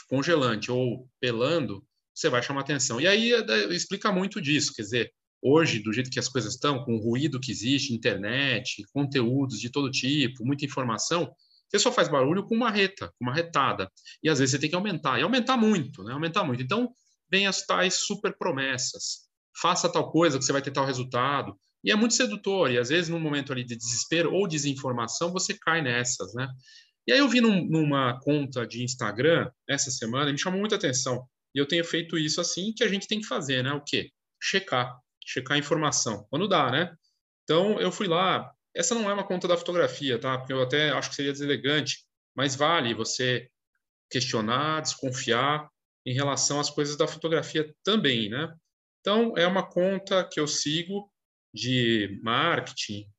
congelante 0.10 0.72
ou 0.72 1.08
pelando, 1.20 1.86
você 2.14 2.30
vai 2.30 2.42
chamar 2.44 2.62
atenção. 2.62 3.00
E 3.00 3.08
aí 3.08 3.34
é, 3.34 3.74
explica 3.74 4.12
muito 4.12 4.42
disso. 4.42 4.74
Quer 4.74 4.82
dizer, 4.84 5.14
hoje, 5.42 5.80
do 5.80 5.94
jeito 5.94 6.10
que 6.10 6.20
as 6.20 6.28
coisas 6.28 6.54
estão, 6.54 6.84
com 6.84 6.96
o 6.96 7.00
ruído 7.02 7.40
que 7.40 7.52
existe, 7.52 7.94
internet, 7.94 8.84
conteúdos 8.94 9.60
de 9.60 9.70
todo 9.70 9.92
tipo, 9.92 10.46
muita 10.46 10.66
informação, 10.66 11.34
você 11.70 11.80
só 11.80 11.92
faz 11.92 12.08
barulho 12.08 12.46
com 12.46 12.56
uma 12.56 12.70
reta, 12.70 13.08
com 13.18 13.26
uma 13.26 13.34
retada. 13.34 13.90
E 14.22 14.30
às 14.30 14.40
vezes 14.40 14.52
você 14.52 14.60
tem 14.60 14.70
que 14.70 14.76
aumentar, 14.76 15.20
e 15.20 15.24
aumentar 15.24 15.58
muito, 15.58 16.04
né? 16.04 16.14
Aumentar 16.14 16.44
muito. 16.44 16.62
Então, 16.62 16.94
vem 17.34 17.48
as 17.48 17.66
tais 17.66 17.96
super 17.96 18.38
promessas. 18.38 19.24
Faça 19.60 19.92
tal 19.92 20.12
coisa 20.12 20.38
que 20.38 20.46
você 20.46 20.52
vai 20.52 20.62
ter 20.62 20.70
tal 20.70 20.86
resultado. 20.86 21.58
E 21.84 21.92
é 21.92 21.96
muito 21.96 22.14
sedutor, 22.14 22.70
e 22.70 22.78
às 22.78 22.90
vezes, 22.90 23.10
num 23.10 23.20
momento 23.20 23.52
ali 23.52 23.64
de 23.64 23.76
desespero 23.76 24.32
ou 24.32 24.48
desinformação, 24.48 25.34
você 25.34 25.56
cai 25.56 25.82
nessas, 25.82 26.32
né? 26.36 26.48
E 27.08 27.12
aí 27.12 27.18
eu 27.18 27.28
vi 27.28 27.42
num, 27.42 27.66
numa 27.66 28.20
conta 28.22 28.68
de 28.68 28.84
Instagram 28.84 29.52
essa 29.68 29.90
semana, 29.90 30.32
me 30.32 30.38
chamou 30.38 30.60
muita 30.60 30.76
atenção. 30.76 31.28
E 31.56 31.60
eu 31.60 31.68
tenho 31.68 31.84
feito 31.84 32.18
isso 32.20 32.40
assim 32.40 32.72
que 32.72 32.84
a 32.84 32.88
gente 32.88 33.08
tem 33.08 33.20
que 33.20 33.28
fazer, 33.28 33.64
né? 33.64 33.74
O 33.74 33.82
quê? 33.82 34.12
Checar, 34.42 34.96
checar 35.26 35.56
a 35.56 35.60
informação. 35.60 36.26
Quando 36.30 36.48
dá, 36.48 36.72
né? 36.72 36.96
Então 37.44 37.80
eu 37.80 37.92
fui 37.92 38.08
lá. 38.08 38.50
Essa 38.76 38.94
não 38.94 39.10
é 39.10 39.14
uma 39.14 39.28
conta 39.28 39.48
da 39.48 39.58
fotografia, 39.58 40.20
tá? 40.20 40.38
Porque 40.38 40.54
eu 40.54 40.62
até 40.62 40.92
acho 40.92 41.10
que 41.10 41.16
seria 41.16 41.34
deselegante, 41.34 42.06
mas 42.36 42.56
vale 42.56 42.94
você 42.94 43.50
questionar, 44.10 44.82
desconfiar 44.82 45.68
em 46.06 46.14
relação 46.14 46.60
às 46.60 46.70
coisas 46.70 46.96
da 46.98 47.08
fotografia 47.08 47.74
também, 47.84 48.30
né? 48.30 48.54
Então 49.00 49.38
é 49.38 49.46
uma 49.48 49.68
conta 49.68 50.28
que 50.28 50.40
eu 50.40 50.48
sigo 50.48 51.12
de 51.54 52.20
marketing 52.24 53.10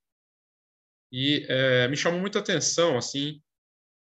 e 1.13 1.47
é, 1.49 1.87
me 1.89 1.97
chamou 1.97 2.21
muita 2.21 2.41
atenção, 2.41 2.99
assim, 2.99 3.41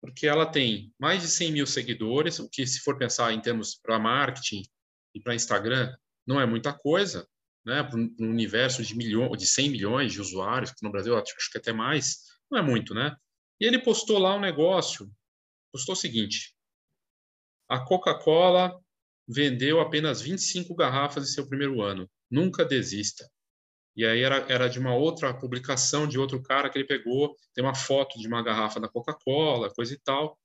porque 0.00 0.26
ela 0.26 0.46
tem 0.46 0.92
mais 0.98 1.22
de 1.22 1.28
100 1.28 1.52
mil 1.52 1.66
seguidores, 1.66 2.38
o 2.38 2.48
que, 2.48 2.66
se 2.66 2.80
for 2.80 2.98
pensar 2.98 3.32
em 3.32 3.40
termos 3.40 3.76
para 3.76 3.98
marketing 3.98 4.62
e 5.14 5.20
para 5.20 5.34
Instagram, 5.34 5.96
não 6.26 6.40
é 6.40 6.46
muita 6.46 6.72
coisa, 6.72 7.28
né? 7.64 7.82
Para 7.82 7.98
um 7.98 8.30
universo 8.30 8.82
de, 8.82 8.96
milhões, 8.96 9.38
de 9.38 9.46
100 9.46 9.70
milhões 9.70 10.12
de 10.12 10.20
usuários, 10.20 10.72
que 10.72 10.84
no 10.84 10.90
Brasil 10.90 11.16
acho 11.16 11.50
que 11.52 11.58
até 11.58 11.72
mais, 11.72 12.24
não 12.50 12.58
é 12.58 12.62
muito, 12.62 12.94
né? 12.94 13.16
E 13.60 13.64
ele 13.64 13.78
postou 13.78 14.18
lá 14.18 14.34
um 14.34 14.40
negócio, 14.40 15.10
postou 15.72 15.92
o 15.92 15.96
seguinte: 15.96 16.54
a 17.68 17.78
Coca-Cola 17.78 18.78
vendeu 19.28 19.80
apenas 19.80 20.22
25 20.22 20.74
garrafas 20.74 21.24
em 21.24 21.32
seu 21.32 21.46
primeiro 21.46 21.82
ano. 21.82 22.08
Nunca 22.30 22.64
desista. 22.64 23.28
E 23.94 24.06
aí 24.06 24.22
era, 24.22 24.46
era 24.48 24.68
de 24.68 24.78
uma 24.78 24.94
outra 24.94 25.34
publicação 25.34 26.06
de 26.06 26.18
outro 26.18 26.40
cara 26.42 26.70
que 26.70 26.78
ele 26.78 26.86
pegou, 26.86 27.36
tem 27.52 27.64
uma 27.64 27.74
foto 27.74 28.18
de 28.18 28.28
uma 28.28 28.42
garrafa 28.42 28.80
da 28.80 28.88
Coca-Cola, 28.88 29.74
coisa 29.74 29.92
e 29.92 29.98
tal. 29.98 30.38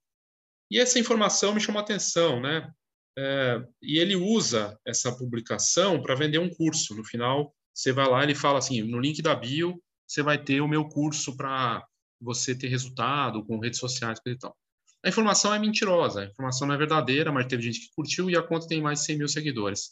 E 0.70 0.78
essa 0.78 0.98
informação 0.98 1.54
me 1.54 1.60
chamou 1.60 1.80
a 1.80 1.82
atenção, 1.82 2.40
né? 2.40 2.70
É, 3.16 3.64
e 3.80 3.98
ele 3.98 4.16
usa 4.16 4.78
essa 4.84 5.16
publicação 5.16 6.02
para 6.02 6.16
vender 6.16 6.38
um 6.38 6.52
curso. 6.52 6.96
No 6.96 7.04
final, 7.04 7.54
você 7.72 7.92
vai 7.92 8.08
lá, 8.08 8.22
ele 8.22 8.34
fala 8.34 8.58
assim, 8.58 8.82
no 8.82 8.98
link 8.98 9.22
da 9.22 9.34
bio, 9.34 9.80
você 10.06 10.22
vai 10.22 10.42
ter 10.42 10.60
o 10.60 10.68
meu 10.68 10.88
curso 10.88 11.36
para 11.36 11.86
você 12.20 12.54
ter 12.54 12.68
resultado 12.68 13.44
com 13.44 13.60
redes 13.60 13.78
sociais, 13.78 14.18
e 14.26 14.36
tal. 14.36 14.56
A 15.04 15.08
informação 15.08 15.52
é 15.52 15.58
mentirosa, 15.58 16.22
a 16.22 16.24
informação 16.24 16.66
não 16.66 16.74
é 16.74 16.78
verdadeira, 16.78 17.30
mas 17.30 17.46
teve 17.46 17.62
gente 17.62 17.80
que 17.80 17.94
curtiu 17.94 18.30
e 18.30 18.36
a 18.36 18.42
conta 18.42 18.66
tem 18.66 18.80
mais 18.80 19.00
de 19.00 19.04
100 19.04 19.18
mil 19.18 19.28
seguidores. 19.28 19.90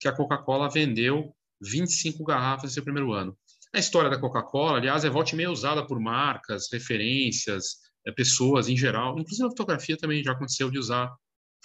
Que 0.00 0.08
a 0.08 0.12
Coca-Cola 0.12 0.70
vendeu 0.70 1.36
25 1.60 2.24
garrafas 2.24 2.70
no 2.70 2.70
seu 2.70 2.82
primeiro 2.82 3.12
ano. 3.12 3.36
A 3.74 3.78
história 3.78 4.08
da 4.08 4.18
Coca-Cola, 4.18 4.78
aliás, 4.78 5.04
é 5.04 5.10
volta 5.10 5.32
e 5.32 5.36
meia 5.36 5.50
usada 5.50 5.86
por 5.86 6.00
marcas, 6.00 6.68
referências, 6.72 7.76
é, 8.06 8.12
pessoas 8.12 8.68
em 8.68 8.76
geral. 8.76 9.18
Inclusive, 9.18 9.46
a 9.46 9.50
fotografia 9.50 9.98
também 9.98 10.24
já 10.24 10.32
aconteceu 10.32 10.70
de 10.70 10.78
usar, 10.78 11.14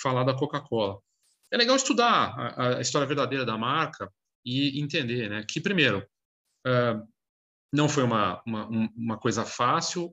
falar 0.01 0.25
da 0.25 0.33
Coca-Cola. 0.33 0.99
É 1.51 1.57
legal 1.57 1.77
estudar 1.77 2.33
a, 2.37 2.77
a, 2.77 2.81
história 2.81 3.07
verdadeira 3.07 3.45
da 3.45 3.57
marca 3.57 4.11
e 4.45 4.81
entender, 4.81 5.29
né? 5.29 5.45
Que, 5.47 5.61
primeiro, 5.61 6.05
uh, 6.67 7.07
não 7.71 7.88
foi 7.88 8.03
uma, 8.03 8.41
uma, 8.45 8.67
uma 8.67 9.17
coisa 9.17 9.45
fácil, 9.45 10.11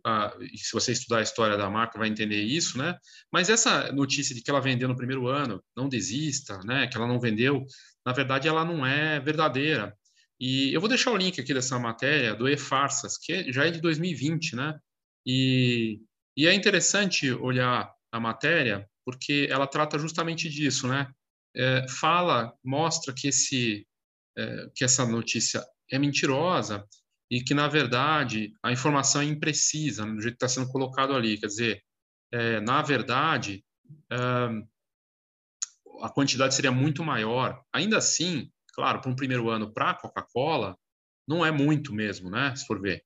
e 0.52 0.58
se 0.58 0.72
você 0.72 0.92
estudar 0.92 1.18
a 1.18 1.22
história 1.22 1.56
da 1.56 1.70
marca 1.70 1.98
vai 1.98 2.08
entender 2.08 2.42
isso, 2.42 2.76
né? 2.76 2.98
Mas 3.32 3.48
essa 3.48 3.90
notícia 3.92 4.34
de 4.34 4.42
que 4.42 4.50
ela 4.50 4.60
vendeu 4.60 4.88
no 4.88 4.96
primeiro 4.96 5.26
ano, 5.26 5.62
não 5.75 5.88
desista, 5.88 6.58
né? 6.64 6.86
Que 6.86 6.96
ela 6.96 7.06
não 7.06 7.18
vendeu, 7.18 7.64
na 8.04 8.12
verdade 8.12 8.46
ela 8.46 8.64
não 8.64 8.84
é 8.84 9.18
verdadeira. 9.20 9.96
E 10.38 10.72
eu 10.75 10.80
vou 10.80 10.88
deixar 10.88 11.12
o 11.12 11.16
link 11.16 11.40
aqui 11.40 11.54
dessa 11.54 11.78
matéria 11.78 12.34
do 12.34 12.46
E-Farsas, 12.46 13.16
que 13.16 13.50
já 13.50 13.64
é 13.66 13.70
de 13.70 13.80
2020, 13.80 14.54
né? 14.54 14.78
E, 15.26 15.98
e 16.36 16.46
é 16.46 16.52
interessante 16.52 17.32
olhar 17.32 17.90
a 18.12 18.20
matéria 18.20 18.86
porque 19.04 19.46
ela 19.50 19.66
trata 19.66 19.98
justamente 19.98 20.50
disso, 20.50 20.88
né? 20.88 21.08
É, 21.54 21.88
fala, 21.88 22.52
mostra 22.62 23.14
que 23.14 23.28
esse 23.28 23.86
é, 24.36 24.66
que 24.75 24.84
essa 24.84 25.06
notícia 25.06 25.64
é 25.90 25.98
mentirosa 25.98 26.84
e 27.30 27.42
que, 27.42 27.54
na 27.54 27.68
verdade, 27.68 28.52
a 28.62 28.73
informação 28.73 29.21
é 29.21 29.25
imprecisa, 29.25 30.04
né, 30.06 30.12
do 30.14 30.21
jeito 30.21 30.38
que 30.38 30.45
está 30.45 30.49
sendo 30.49 30.71
colocado 30.71 31.14
ali. 31.14 31.38
Quer 31.38 31.47
dizer, 31.47 31.83
é, 32.33 32.61
na 32.61 32.83
verdade, 32.83 33.64
é, 34.11 34.16
a 36.02 36.09
quantidade 36.09 36.54
seria 36.54 36.73
muito 36.73 37.02
maior. 37.04 37.61
Ainda 37.73 37.99
assim, 37.99 38.50
claro, 38.75 39.00
para 39.00 39.11
um 39.11 39.16
primeiro 39.16 39.50
ano 39.50 39.73
para 39.73 39.90
a 39.90 39.95
Coca-Cola, 39.95 40.76
não 41.26 41.45
é 41.45 41.50
muito 41.50 41.92
mesmo, 41.92 42.30
né? 42.30 42.54
Se 42.54 42.66
for 42.66 42.80
ver. 42.80 43.02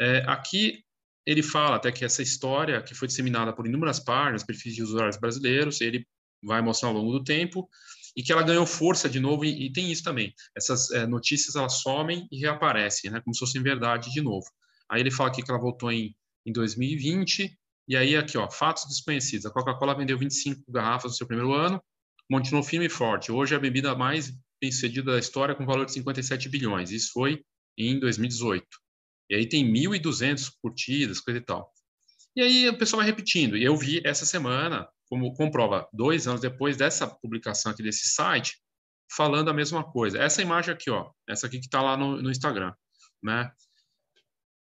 É, 0.00 0.24
aqui 0.26 0.82
ele 1.26 1.42
fala 1.42 1.76
até 1.76 1.92
que 1.92 2.04
essa 2.04 2.22
história, 2.22 2.80
que 2.80 2.94
foi 2.94 3.06
disseminada 3.06 3.52
por 3.52 3.66
inúmeras 3.66 4.00
páginas, 4.00 4.42
perfis 4.42 4.74
de 4.74 4.82
usuários 4.82 5.18
brasileiros, 5.18 5.80
ele 5.82 6.06
vai 6.42 6.62
mostrar 6.62 6.88
ao 6.88 6.94
longo 6.94 7.12
do 7.12 7.22
tempo, 7.22 7.68
e 8.18 8.22
que 8.24 8.32
ela 8.32 8.42
ganhou 8.42 8.66
força 8.66 9.08
de 9.08 9.20
novo, 9.20 9.44
e, 9.44 9.66
e 9.66 9.72
tem 9.72 9.92
isso 9.92 10.02
também. 10.02 10.34
Essas 10.56 10.90
é, 10.90 11.06
notícias, 11.06 11.54
elas 11.54 11.74
somem 11.74 12.26
e 12.32 12.40
reaparecem, 12.40 13.12
né, 13.12 13.20
como 13.20 13.32
se 13.32 13.38
fossem 13.38 13.62
verdade 13.62 14.12
de 14.12 14.20
novo. 14.20 14.44
Aí 14.90 15.00
ele 15.00 15.10
fala 15.12 15.30
aqui 15.30 15.40
que 15.40 15.48
ela 15.48 15.60
voltou 15.60 15.92
em, 15.92 16.16
em 16.44 16.50
2020, 16.50 17.56
e 17.86 17.96
aí 17.96 18.16
aqui, 18.16 18.36
ó, 18.36 18.50
fatos 18.50 18.86
desconhecidos. 18.88 19.46
A 19.46 19.52
Coca-Cola 19.52 19.96
vendeu 19.96 20.18
25 20.18 20.64
garrafas 20.68 21.12
no 21.12 21.16
seu 21.16 21.28
primeiro 21.28 21.54
ano, 21.54 21.80
continuou 22.28 22.64
firme 22.64 22.86
e 22.86 22.90
forte. 22.90 23.30
Hoje 23.30 23.54
é 23.54 23.56
a 23.56 23.60
bebida 23.60 23.94
mais 23.94 24.32
bem-sucedida 24.60 25.12
da 25.12 25.18
história 25.20 25.54
com 25.54 25.64
valor 25.64 25.86
de 25.86 25.92
57 25.92 26.48
bilhões. 26.48 26.90
Isso 26.90 27.12
foi 27.12 27.44
em 27.78 28.00
2018. 28.00 28.66
E 29.30 29.36
aí 29.36 29.48
tem 29.48 29.64
1.200 29.64 30.50
curtidas, 30.60 31.20
coisa 31.20 31.38
e 31.38 31.42
tal. 31.44 31.72
E 32.34 32.42
aí 32.42 32.68
o 32.68 32.76
pessoal 32.76 32.98
vai 32.98 33.06
repetindo. 33.06 33.56
E 33.56 33.62
eu 33.62 33.76
vi 33.76 34.02
essa 34.04 34.26
semana 34.26 34.88
como 35.08 35.32
comprova, 35.34 35.88
dois 35.92 36.26
anos 36.26 36.40
depois 36.40 36.76
dessa 36.76 37.06
publicação 37.06 37.72
aqui 37.72 37.82
desse 37.82 38.08
site, 38.08 38.60
falando 39.10 39.48
a 39.48 39.54
mesma 39.54 39.82
coisa. 39.82 40.18
Essa 40.18 40.42
imagem 40.42 40.72
aqui, 40.72 40.90
ó, 40.90 41.10
essa 41.26 41.46
aqui 41.46 41.58
que 41.58 41.66
está 41.66 41.80
lá 41.80 41.96
no, 41.96 42.20
no, 42.20 42.30
Instagram, 42.30 42.74
né? 43.22 43.50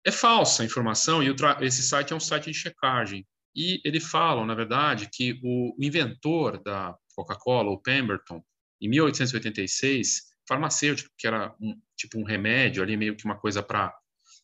É 0.05 0.11
falsa 0.11 0.63
a 0.63 0.65
informação 0.65 1.21
e 1.21 1.35
esse 1.61 1.83
site 1.83 2.13
é 2.13 2.15
um 2.15 2.19
site 2.19 2.45
de 2.45 2.53
checagem. 2.53 3.27
E 3.53 3.81
ele 3.83 3.99
fala, 3.99 4.45
na 4.45 4.55
verdade, 4.55 5.09
que 5.11 5.39
o 5.43 5.75
inventor 5.77 6.63
da 6.63 6.95
Coca-Cola, 7.13 7.69
o 7.69 7.77
Pemberton, 7.77 8.41
em 8.81 8.89
1886, 8.89 10.31
farmacêutico, 10.47 11.11
que 11.17 11.27
era 11.27 11.53
um, 11.61 11.79
tipo 11.95 12.17
um 12.17 12.23
remédio 12.23 12.81
ali, 12.81 12.95
meio 12.95 13.15
que 13.15 13.25
uma 13.25 13.37
coisa 13.37 13.61
para... 13.61 13.93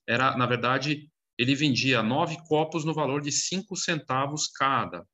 Era, 0.08 0.38
na 0.38 0.46
verdade, 0.46 1.10
ele 1.38 1.56
vendia 1.56 2.04
nove 2.04 2.38
copos 2.48 2.84
no 2.86 2.94
valor 2.94 3.22
de 3.22 3.32
cinco 3.32 3.76
centavos 3.76 4.48
cada 4.48 5.06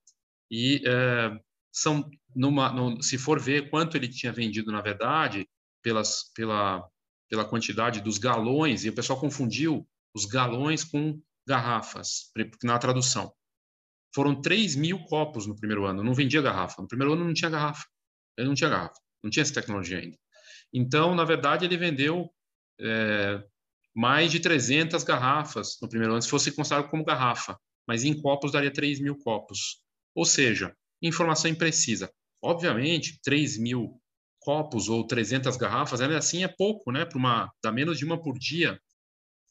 e 0.55 0.83
é, 0.86 1.39
são 1.72 2.07
numa, 2.36 3.01
se 3.01 3.17
for 3.17 3.39
ver 3.39 3.72
quanto 3.72 3.98
ele 3.98 4.07
tinha 4.07 4.31
vendido 4.31 4.72
na 4.72 4.81
verdade 4.81 5.50
pelas, 5.81 6.31
pela 6.36 6.88
pela 7.27 7.43
quantidade 7.43 8.00
dos 8.00 8.19
galões 8.19 8.86
e 8.86 8.89
o 8.89 8.93
pessoal 8.93 9.19
confundiu 9.19 9.88
os 10.13 10.25
galões 10.25 10.83
com 10.83 11.19
garrafas 11.48 12.31
na 12.63 12.77
tradução. 12.77 13.33
Foram 14.13 14.39
3 14.39 14.75
mil 14.75 15.03
copos 15.05 15.48
no 15.48 15.55
primeiro 15.55 15.86
ano 15.86 16.03
não 16.03 16.13
vendia 16.13 16.43
garrafa. 16.43 16.83
No 16.83 16.88
primeiro 16.88 17.13
ano 17.13 17.25
não 17.25 17.33
tinha 17.33 17.50
garrafa 17.50 17.88
ele 18.38 18.48
não 18.48 18.53
tinha 18.53 18.69
garrafa 18.69 19.00
não 19.24 19.31
tinha 19.31 19.41
essa 19.41 19.55
tecnologia 19.55 19.98
ainda. 19.98 20.17
Então 20.72 21.15
na 21.15 21.25
verdade 21.25 21.65
ele 21.65 21.77
vendeu 21.77 22.29
é, 22.79 23.43
mais 23.95 24.31
de 24.31 24.39
300 24.39 25.03
garrafas 25.03 25.79
no 25.81 25.89
primeiro 25.89 26.13
ano 26.13 26.22
se 26.22 26.29
fosse 26.29 26.51
considerado 26.51 26.91
como 26.91 27.03
garrafa 27.03 27.60
mas 27.88 28.03
em 28.03 28.22
copos 28.22 28.51
daria 28.51 28.72
3 28.72 29.00
mil 29.00 29.17
copos 29.17 29.83
ou 30.15 30.25
seja, 30.25 30.75
informação 31.01 31.50
imprecisa. 31.50 32.12
Obviamente, 32.41 33.20
3 33.24 33.58
mil 33.58 34.00
copos 34.39 34.89
ou 34.89 35.08
300 35.08 35.55
garrafas, 35.55 36.01
ainda 36.01 36.17
assim 36.17 36.43
é 36.43 36.48
pouco, 36.48 36.91
né? 36.91 37.05
Para 37.05 37.17
uma, 37.17 37.51
dá 37.63 37.72
menos 37.72 37.98
de 37.98 38.05
uma 38.05 38.22
por 38.22 38.38
dia 38.38 38.79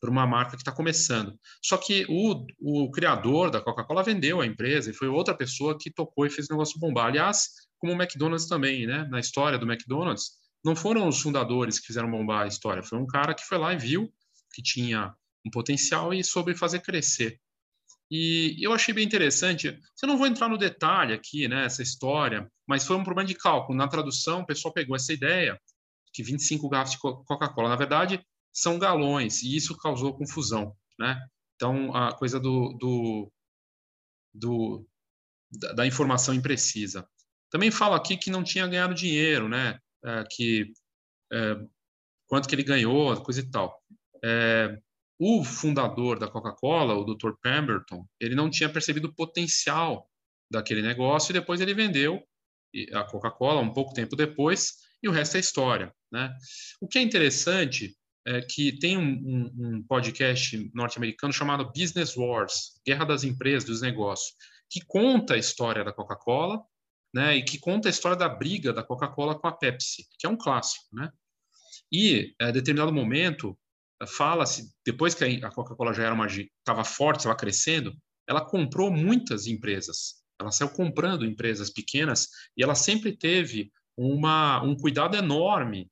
para 0.02 0.11
uma 0.11 0.26
marca 0.26 0.57
que 0.57 0.62
está 0.62 0.73
começando. 0.73 1.38
Só 1.62 1.78
que 1.78 2.04
o, 2.09 2.45
o 2.61 2.90
criador 2.90 3.52
da 3.52 3.61
Coca-Cola 3.61 4.02
vendeu 4.02 4.40
a 4.40 4.47
empresa 4.47 4.90
e 4.90 4.92
foi 4.92 5.07
outra 5.07 5.33
pessoa 5.33 5.78
que 5.78 5.92
tocou 5.92 6.26
e 6.26 6.31
fez 6.31 6.49
o 6.49 6.54
negócio 6.54 6.78
bombar. 6.81 7.07
Aliás, 7.07 7.50
como 7.78 7.92
o 7.92 7.97
McDonald's 7.97 8.49
também, 8.49 8.85
né? 8.85 9.07
Na 9.09 9.21
história 9.21 9.57
do 9.57 9.71
McDonald's, 9.71 10.33
não 10.64 10.75
foram 10.75 11.07
os 11.07 11.21
fundadores 11.21 11.78
que 11.78 11.87
fizeram 11.87 12.11
bombar 12.11 12.42
a 12.42 12.47
história, 12.49 12.83
foi 12.83 12.99
um 12.99 13.07
cara 13.07 13.35
que 13.35 13.45
foi 13.45 13.59
lá 13.59 13.73
e 13.73 13.78
viu 13.78 14.12
que 14.52 14.62
tinha 14.62 15.14
um 15.47 15.50
potencial 15.50 16.12
e 16.12 16.23
soube 16.23 16.54
fazer 16.54 16.81
crescer. 16.81 17.40
E 18.14 18.59
eu 18.61 18.75
achei 18.75 18.92
bem 18.92 19.07
interessante. 19.07 19.69
Eu 20.02 20.07
não 20.07 20.19
vou 20.19 20.26
entrar 20.26 20.47
no 20.47 20.59
detalhe 20.59 21.14
aqui, 21.14 21.49
né, 21.49 21.64
essa 21.64 21.83
história, 21.83 22.47
mas 22.66 22.87
foi 22.87 22.95
um 22.95 23.02
problema 23.02 23.26
de 23.26 23.35
cálculo. 23.35 23.78
Na 23.78 23.88
tradução, 23.88 24.40
o 24.40 24.47
pessoal 24.47 24.75
pegou 24.75 24.95
essa 24.95 25.14
ideia 25.14 25.59
que 26.12 26.23
25 26.23 26.69
garrafas 26.69 26.92
de 26.92 26.99
Coca-Cola, 26.99 27.71
na 27.71 27.76
verdade, 27.76 28.23
são 28.52 28.78
galões, 28.78 29.42
e 29.42 29.57
isso 29.57 29.75
causou 29.78 30.14
confusão, 30.14 30.76
né? 30.99 31.19
Então, 31.57 31.97
a 31.97 32.12
coisa 32.12 32.38
do, 32.38 32.76
do, 32.78 33.33
do 34.35 34.87
da, 35.50 35.73
da, 35.73 35.87
informação 35.87 36.35
imprecisa. 36.35 37.09
Também 37.49 37.71
fala 37.71 37.97
aqui 37.97 38.19
que 38.19 38.31
não 38.31 38.45
tinha 38.45 38.66
ganhado 38.66 38.92
dinheiro, 38.92 39.49
né? 39.49 39.78
É, 40.04 40.25
que 40.31 40.71
é, 41.33 41.57
quanto 42.26 42.47
que 42.47 42.54
ele 42.54 42.62
ganhou, 42.62 43.19
coisa 43.23 43.40
e 43.40 43.50
tal. 43.50 43.83
É, 44.23 44.78
o 45.25 45.45
fundador 45.45 46.19
da 46.19 46.26
Coca-Cola, 46.26 46.95
o 46.95 47.05
Dr. 47.05 47.35
Pemberton, 47.41 48.05
ele 48.19 48.35
não 48.35 48.50
tinha 48.50 48.69
percebido 48.69 49.07
o 49.07 49.14
potencial 49.14 50.11
daquele 50.50 50.83
negócio 50.83 51.31
e 51.31 51.35
depois 51.35 51.61
ele 51.61 51.73
vendeu 51.73 52.21
a 52.93 53.05
Coca-Cola 53.05 53.61
um 53.61 53.73
pouco 53.73 53.95
tempo 53.95 54.17
depois 54.17 54.79
e 55.00 55.09
o 55.09 55.12
resto 55.12 55.37
é 55.37 55.41
história. 55.41 55.95
Né? 56.11 56.29
O 56.81 56.88
que 56.88 56.99
é 56.99 57.02
interessante 57.02 57.97
é 58.26 58.41
que 58.41 58.76
tem 58.81 58.99
um, 58.99 59.12
um, 59.12 59.76
um 59.76 59.83
podcast 59.85 60.69
norte-americano 60.75 61.33
chamado 61.33 61.71
Business 61.73 62.17
Wars, 62.17 62.81
Guerra 62.85 63.05
das 63.05 63.23
Empresas, 63.23 63.62
dos 63.62 63.81
Negócios, 63.81 64.35
que 64.69 64.85
conta 64.85 65.35
a 65.35 65.38
história 65.38 65.85
da 65.85 65.93
Coca-Cola 65.93 66.61
né, 67.14 67.37
e 67.37 67.45
que 67.45 67.61
conta 67.61 67.88
a 67.88 67.91
história 67.91 68.19
da 68.19 68.29
briga 68.29 68.73
da 68.73 68.83
Coca-Cola 68.83 69.38
com 69.38 69.47
a 69.47 69.52
Pepsi, 69.52 70.05
que 70.19 70.26
é 70.26 70.29
um 70.29 70.37
clássico. 70.37 70.87
Né? 70.93 71.12
E, 71.93 72.35
a 72.41 72.50
determinado 72.50 72.93
momento, 72.93 73.57
fala-se, 74.06 74.71
depois 74.85 75.14
que 75.14 75.25
a 75.25 75.50
Coca-Cola 75.50 75.92
já 75.92 76.04
era 76.04 76.14
uma 76.14 76.26
estava 76.26 76.85
forte, 76.85 77.21
estava 77.21 77.37
crescendo, 77.37 77.92
ela 78.28 78.44
comprou 78.44 78.90
muitas 78.90 79.47
empresas. 79.47 80.23
Ela 80.40 80.50
saiu 80.50 80.71
comprando 80.71 81.25
empresas 81.25 81.71
pequenas 81.71 82.28
e 82.56 82.62
ela 82.62 82.75
sempre 82.75 83.16
teve 83.16 83.71
uma, 83.97 84.62
um 84.62 84.75
cuidado 84.75 85.16
enorme 85.16 85.88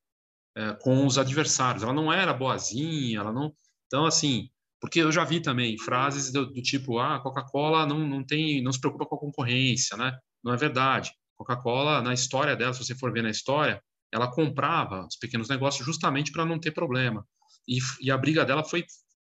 é, 0.57 0.73
com 0.81 1.07
os 1.07 1.19
adversários. 1.19 1.83
Ela 1.83 1.93
não 1.93 2.13
era 2.13 2.35
boazinha, 2.35 3.21
ela 3.21 3.33
não. 3.33 3.55
Então, 3.87 4.07
assim, 4.07 4.49
porque 4.81 5.01
eu 5.01 5.13
já 5.13 5.25
vi 5.25 5.41
também 5.41 5.79
frases 5.79 6.33
do, 6.33 6.47
do 6.47 6.63
tipo: 6.63 6.99
ah, 6.99 7.17
a 7.17 7.21
Coca-Cola 7.21 7.87
não, 7.87 7.99
não 8.01 8.25
tem, 8.25 8.63
não 8.63 8.73
se 8.73 8.81
preocupa 8.81 9.07
com 9.07 9.17
a 9.17 9.21
concorrência, 9.21 9.97
né? 9.97 10.19
Não 10.43 10.53
é 10.53 10.57
verdade. 10.57 11.13
Coca-Cola, 11.37 12.03
na 12.03 12.13
história 12.13 12.57
dela, 12.57 12.73
se 12.73 12.85
você 12.85 12.95
for 12.95 13.13
ver 13.13 13.23
na 13.23 13.31
história, 13.31 13.83
ela 14.13 14.31
comprava 14.31 15.07
os 15.07 15.17
pequenos 15.17 15.49
negócios 15.49 15.87
justamente 15.87 16.33
para 16.33 16.45
não 16.45 16.59
ter 16.59 16.73
problema. 16.73 17.25
E, 17.71 17.79
e, 18.01 18.11
a 18.11 18.19
briga 18.19 18.45
dela 18.45 18.65
foi 18.65 18.85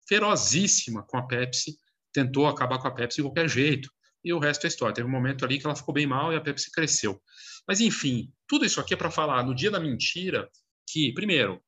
ferozíssima 0.07 1.01
com 1.01 1.17
a 1.17 1.25
Pepsi, 1.25 1.75
tentou 2.13 2.45
acabar 2.45 2.77
com 2.77 2.87
a 2.87 2.93
Pepsi 2.93 3.17
de 3.17 3.23
qualquer 3.23 3.49
jeito. 3.49 3.89
E 4.23 4.31
o 4.31 4.37
resto 4.37 4.65
é 4.65 4.67
história. 4.67 4.93
Teve 4.93 5.07
um 5.07 5.11
momento 5.11 5.43
ali 5.43 5.57
que 5.57 5.65
ela 5.65 5.75
ficou 5.75 5.93
bem 5.93 6.05
mal 6.05 6.31
e 6.31 6.35
a 6.35 6.41
Pepsi 6.41 6.71
cresceu. 6.71 7.19
Mas, 7.67 7.79
enfim, 7.81 8.31
tudo 8.47 8.63
isso 8.63 8.79
aqui 8.79 8.93
é 8.93 8.97
para 8.97 9.09
falar 9.09 9.43
no 9.43 9.55
dia 9.55 9.71
da 9.71 9.79
mentira 9.79 10.47
que, 10.87 11.11
primeiro, 11.13 11.59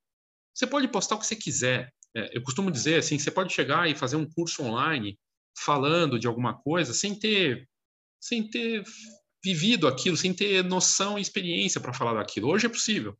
você 0.54 0.68
pode 0.68 0.88
postar 0.88 1.16
o 1.16 1.20
que 1.20 1.26
você 1.26 1.36
quiser. 1.36 1.92
É, 2.16 2.38
eu 2.38 2.44
costumo 2.44 2.70
dizer 2.70 3.00
assim, 3.00 3.18
você 3.18 3.32
pode 3.32 3.52
chegar 3.52 3.90
e 3.90 3.96
fazer 3.96 4.16
um 4.16 4.30
curso 4.30 4.64
online 4.64 5.18
falando 5.58 6.20
de 6.20 6.28
alguma 6.28 6.54
coisa 6.54 6.94
sem 6.94 7.18
ter, 7.18 7.68
sem 8.20 8.48
ter 8.48 8.84
vivido 9.44 9.88
aquilo, 9.88 10.18
sem 10.18 10.34
ter 10.34 10.64
noção 10.64 11.18
e 11.18 11.22
experiência 11.22 11.82
para 11.82 11.94
falar 11.94 12.14
daquilo. 12.14 12.50
Hoje 12.50 12.66
é 12.68 12.70
possível. 12.70 13.18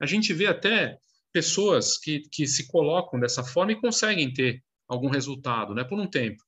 A 0.00 0.06
gente 0.06 0.32
vê 0.32 0.46
até 0.46 0.98
pessoas 1.32 1.98
que, 1.98 2.20
que 2.30 2.46
se 2.46 2.68
colocam 2.68 3.18
dessa 3.18 3.42
forma 3.42 3.72
e 3.72 3.80
conseguem 3.80 4.32
ter 4.32 4.62
algum 4.88 5.08
resultado, 5.08 5.74
né, 5.74 5.84
por 5.84 5.98
um 5.98 6.06
tempo. 6.06 6.42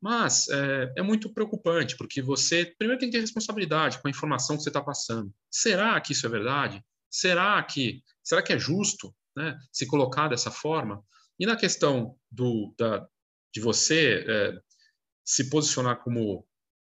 Mas 0.00 0.48
é, 0.48 0.92
é, 0.98 1.02
muito 1.02 1.32
preocupante, 1.32 1.96
porque 1.96 2.20
você, 2.20 2.66
primeiro, 2.78 3.00
tem 3.00 3.08
que 3.08 3.16
ter 3.16 3.22
responsabilidade 3.22 4.00
com 4.00 4.08
a 4.08 4.10
informação 4.10 4.56
que 4.56 4.62
você 4.62 4.68
está 4.68 4.82
passando. 4.82 5.32
Será 5.50 5.98
que 6.00 6.12
isso 6.12 6.26
é 6.26 6.28
verdade? 6.28 6.84
Será 7.10 7.62
que, 7.62 8.02
será 8.22 8.42
que 8.42 8.52
é 8.52 8.58
justo 8.58 9.14
né, 9.34 9.58
se 9.72 9.86
colocar 9.86 10.28
dessa 10.28 10.50
forma? 10.50 11.02
E 11.38 11.46
na 11.46 11.56
questão 11.56 12.14
do, 12.30 12.74
da, 12.78 13.06
de 13.52 13.60
você 13.60 14.24
é, 14.28 14.60
se 15.24 15.48
posicionar 15.48 16.02
como 16.02 16.46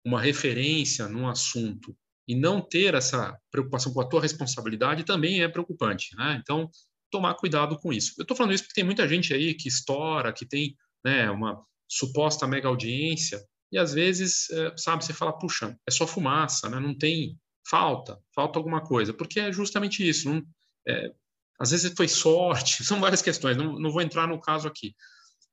uma 0.05 0.21
referência 0.21 1.09
num 1.09 1.29
assunto 1.29 1.97
e 2.29 2.35
não 2.35 2.61
ter 2.61 2.95
essa 2.95 3.37
preocupação 3.51 3.93
com 3.93 4.01
a 4.01 4.09
tua 4.09 4.21
responsabilidade 4.21 5.05
também 5.05 5.43
é 5.43 5.49
preocupante. 5.49 6.15
Né? 6.17 6.39
Então, 6.41 6.71
tomar 7.11 7.35
cuidado 7.35 7.79
com 7.79 7.93
isso. 7.93 8.15
Eu 8.19 8.23
estou 8.23 8.37
falando 8.37 8.55
isso 8.55 8.65
porque 8.65 8.75
tem 8.75 8.85
muita 8.85 9.09
gente 9.09 9.33
aí 9.35 9.55
que 9.55 9.69
estoura, 9.69 10.33
que 10.33 10.47
tem 10.47 10.77
né, 11.05 11.31
uma 11.31 11.63
suposta 11.89 12.47
mega 12.47 12.69
audiência, 12.69 13.43
e 13.73 13.79
às 13.79 13.93
vezes, 13.93 14.51
é, 14.51 14.77
sabe, 14.77 15.05
você 15.05 15.13
fala, 15.13 15.37
puxa, 15.37 15.77
é 15.87 15.91
só 15.91 16.07
fumaça, 16.07 16.69
né? 16.69 16.81
não 16.81 16.97
tem, 16.97 17.39
falta, 17.69 18.19
falta 18.35 18.59
alguma 18.59 18.81
coisa, 18.81 19.15
porque 19.15 19.39
é 19.39 19.53
justamente 19.53 20.07
isso. 20.07 20.29
Não, 20.29 20.43
é, 20.89 21.13
às 21.59 21.71
vezes 21.71 21.93
foi 21.97 22.09
sorte, 22.09 22.83
são 22.85 23.01
várias 23.01 23.23
questões, 23.23 23.57
não, 23.57 23.79
não 23.79 23.91
vou 23.91 24.03
entrar 24.03 24.27
no 24.27 24.41
caso 24.41 24.67
aqui. 24.67 24.95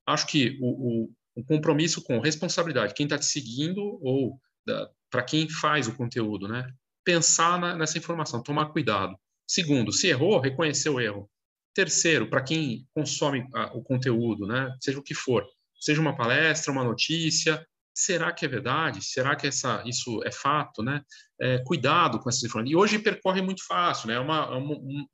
Acho 0.05 0.25
que 0.25 0.57
o, 0.61 1.05
o, 1.05 1.11
o 1.35 1.43
compromisso 1.43 2.01
com 2.01 2.19
responsabilidade, 2.19 2.93
quem 2.93 3.05
está 3.05 3.17
te 3.17 3.25
seguindo 3.25 3.81
ou 4.01 4.39
para 5.09 5.23
quem 5.23 5.49
faz 5.49 5.87
o 5.87 5.95
conteúdo, 5.95 6.47
né? 6.47 6.69
Pensar 7.05 7.57
na, 7.59 7.75
nessa 7.75 7.97
informação, 7.97 8.43
tomar 8.43 8.67
cuidado. 8.67 9.17
Segundo, 9.47 9.93
se 9.93 10.07
errou, 10.07 10.41
reconhecer 10.41 10.89
o 10.89 10.99
erro. 10.99 11.29
Terceiro, 11.77 12.27
para 12.27 12.41
quem 12.41 12.87
consome 12.91 13.47
a, 13.53 13.77
o 13.77 13.83
conteúdo, 13.83 14.47
né? 14.47 14.75
Seja 14.81 14.97
o 14.97 15.03
que 15.03 15.13
for, 15.13 15.45
seja 15.79 16.01
uma 16.01 16.17
palestra, 16.17 16.71
uma 16.71 16.83
notícia, 16.83 17.63
será 17.93 18.33
que 18.33 18.43
é 18.43 18.47
verdade? 18.47 19.05
Será 19.05 19.35
que 19.35 19.45
essa, 19.45 19.83
isso 19.85 20.23
é 20.25 20.31
fato, 20.31 20.81
né? 20.81 21.03
É, 21.39 21.59
cuidado 21.59 22.19
com 22.19 22.29
essas 22.29 22.43
informações. 22.43 22.71
E 22.71 22.75
hoje 22.75 22.97
percorre 22.97 23.43
muito 23.43 23.63
fácil, 23.63 24.07
né? 24.07 24.15
É 24.15 24.19
uma, 24.19 24.37
é 24.37 24.55
um, 24.55 25.07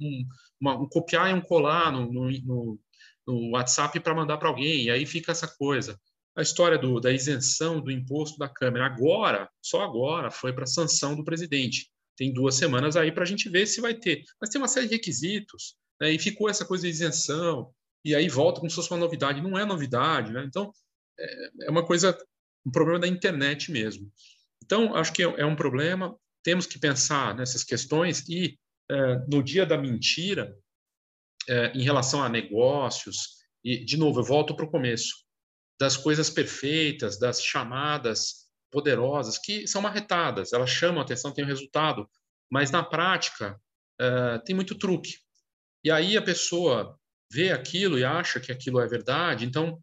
uma, 0.58 0.80
um 0.80 0.88
copiar 0.88 1.30
e 1.32 1.34
um 1.34 1.42
colar 1.42 1.92
no, 1.92 2.10
no, 2.10 2.80
no 3.28 3.52
WhatsApp 3.52 4.00
para 4.00 4.16
mandar 4.16 4.38
para 4.38 4.48
alguém, 4.48 4.86
e 4.86 4.90
aí 4.90 5.06
fica 5.06 5.34
essa 5.34 5.54
coisa 5.58 6.00
a 6.34 6.42
história 6.42 6.78
do, 6.78 6.98
da 7.02 7.12
isenção 7.12 7.82
do 7.82 7.92
imposto 7.92 8.40
da 8.40 8.48
Câmara. 8.48 8.86
Agora, 8.86 9.50
só 9.62 9.82
agora, 9.84 10.32
foi 10.32 10.54
para 10.54 10.66
sanção 10.66 11.14
do 11.14 11.26
presidente. 11.26 11.92
Tem 12.16 12.32
duas 12.34 12.56
semanas 12.56 12.96
aí 12.96 13.12
para 13.12 13.24
a 13.24 13.26
gente 13.26 13.50
ver 13.50 13.68
se 13.68 13.82
vai 13.82 13.94
ter. 13.94 14.24
Mas 14.40 14.50
tem 14.50 14.62
uma 14.62 14.68
série 14.70 14.88
de 14.88 14.96
requisitos, 14.96 15.76
né? 16.04 16.12
e 16.12 16.20
ficou 16.20 16.50
essa 16.50 16.66
coisa 16.66 16.84
de 16.84 16.90
isenção, 16.90 17.74
e 18.04 18.14
aí 18.14 18.28
volta 18.28 18.60
como 18.60 18.70
se 18.70 18.76
fosse 18.76 18.92
uma 18.92 19.00
novidade. 19.00 19.42
Não 19.42 19.58
é 19.58 19.66
novidade, 19.66 20.34
né? 20.34 20.44
Então, 20.46 20.74
é, 21.18 21.50
é 21.68 21.72
uma 21.72 21.86
coisa, 21.86 22.18
um 22.66 22.72
problema 22.72 23.00
da 23.00 23.08
internet 23.08 23.72
mesmo. 23.72 24.12
Então, 24.62 24.94
acho 24.96 25.14
que 25.14 25.24
é, 25.24 25.26
é 25.26 25.46
um 25.46 25.56
problema, 25.56 26.14
temos 26.44 26.66
que 26.66 26.78
pensar 26.78 27.34
nessas 27.34 27.64
questões 27.64 28.28
e, 28.28 28.60
é, 28.92 29.16
no 29.30 29.42
dia 29.42 29.66
da 29.66 29.78
mentira, 29.78 30.56
em 31.74 31.84
relação 31.84 32.24
a 32.24 32.30
negócios, 32.30 33.44
e, 33.66 33.84
de 33.84 33.98
novo, 33.98 34.22
eu 34.22 34.24
volto 34.24 34.56
para 34.56 34.64
o 34.64 34.72
começo 34.72 35.26
das 35.78 35.98
coisas 35.98 36.30
perfeitas, 36.30 37.20
das 37.20 37.44
chamadas 37.44 38.48
poderosas, 38.72 39.38
que 39.38 39.68
são 39.68 39.82
marretadas, 39.82 40.54
elas 40.54 40.70
chamam 40.70 41.02
a 41.02 41.04
atenção, 41.04 41.34
têm 41.34 41.44
um 41.44 41.48
resultado, 41.48 42.10
mas 42.50 42.72
na 42.72 42.82
prática 42.82 43.60
tem 44.46 44.56
muito 44.56 44.76
truque. 44.76 45.18
E 45.84 45.92
aí 45.92 46.18
a 46.18 46.22
pessoa 46.22 46.98
vê 47.32 47.52
aquilo 47.52 47.98
e 47.98 48.06
acha 48.06 48.40
que 48.40 48.52
aquilo 48.52 48.80
é 48.80 48.88
verdade, 48.88 49.46
então, 49.46 49.80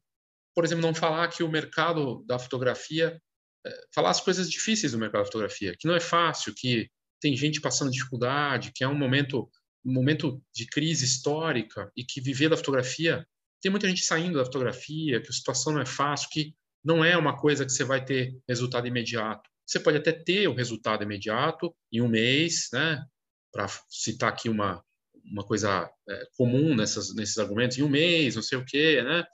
por 0.55 0.65
exemplo, 0.65 0.83
não 0.83 0.95
falar 0.95 1.29
que 1.29 1.43
o 1.43 1.51
mercado 1.51 2.25
da 2.27 2.39
fotografia, 2.39 3.21
uh, 3.67 3.71
falar 3.95 4.11
as 4.11 4.21
coisas 4.21 4.51
difíceis 4.51 4.93
do 4.93 4.99
mercado 4.99 5.23
da 5.23 5.27
fotografia, 5.27 5.75
que 5.79 5.87
não 5.87 5.95
é 5.95 6.01
fácil, 6.01 6.55
que 6.55 6.89
tem 7.21 7.37
gente 7.37 7.61
passando 7.61 7.91
dificuldade, 7.91 8.73
que 8.75 8.85
é 8.85 8.89
um 8.89 8.95
momento 8.95 9.51
um 9.85 9.93
momento 9.93 10.43
de 10.55 10.67
crise 10.67 11.05
histórica 11.05 11.91
e 11.97 12.05
que 12.05 12.21
viver 12.21 12.51
da 12.51 12.57
fotografia 12.57 13.27
tem 13.61 13.71
muita 13.71 13.89
gente 13.89 14.05
saindo 14.05 14.39
da 14.39 14.45
fotografia, 14.45 15.21
que 15.21 15.29
a 15.29 15.33
situação 15.33 15.73
não 15.73 15.81
é 15.81 15.87
fácil, 15.87 16.29
que 16.31 16.55
não 16.83 17.05
é 17.05 17.17
uma 17.17 17.37
coisa 17.37 17.65
que 17.65 17.73
você 17.73 17.85
vai 17.85 18.03
ter 18.05 18.39
resultado 18.49 18.87
imediato. 18.87 19.49
Você 19.67 19.79
pode 19.79 19.99
até 19.99 20.13
ter 20.13 20.49
o 20.49 20.55
resultado 20.55 21.05
imediato 21.05 21.75
em 21.93 22.01
um 22.01 22.09
mês, 22.09 22.69
né? 22.73 23.05
Para 23.53 23.69
citar 23.89 24.31
aqui 24.31 24.49
uma, 24.49 24.83
uma 25.31 25.45
coisa 25.45 25.91
é, 26.09 26.29
comum 26.37 26.75
nessas, 26.75 27.15
nesses 27.15 27.39
argumentos, 27.39 27.79
em 27.79 27.83
um 27.83 27.89
mês, 27.89 28.37
não 28.37 28.43
sei 28.43 28.59
o 28.59 28.65
quê, 28.65 29.03
né? 29.03 29.25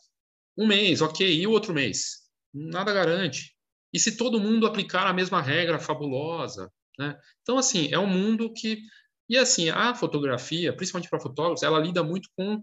Um 0.57 0.67
mês, 0.67 1.01
ok, 1.03 1.41
e 1.41 1.47
o 1.47 1.51
outro 1.51 1.75
mês? 1.75 2.27
Nada 2.53 2.93
garante. 2.93 3.55
E 3.93 3.99
se 3.99 4.17
todo 4.17 4.41
mundo 4.41 4.67
aplicar 4.67 5.07
a 5.07 5.13
mesma 5.13 5.41
regra 5.41 5.79
fabulosa, 5.79 6.71
né? 6.99 7.19
Então, 7.43 7.59
assim, 7.59 7.93
é 7.93 7.99
um 7.99 8.07
mundo 8.07 8.53
que... 8.53 8.81
E, 9.29 9.37
assim, 9.37 9.69
a 9.69 9.95
fotografia, 9.95 10.75
principalmente 10.75 11.11
para 11.11 11.21
fotógrafos, 11.21 11.63
ela 11.63 11.81
lida 11.81 12.03
muito 12.03 12.29
com 12.37 12.63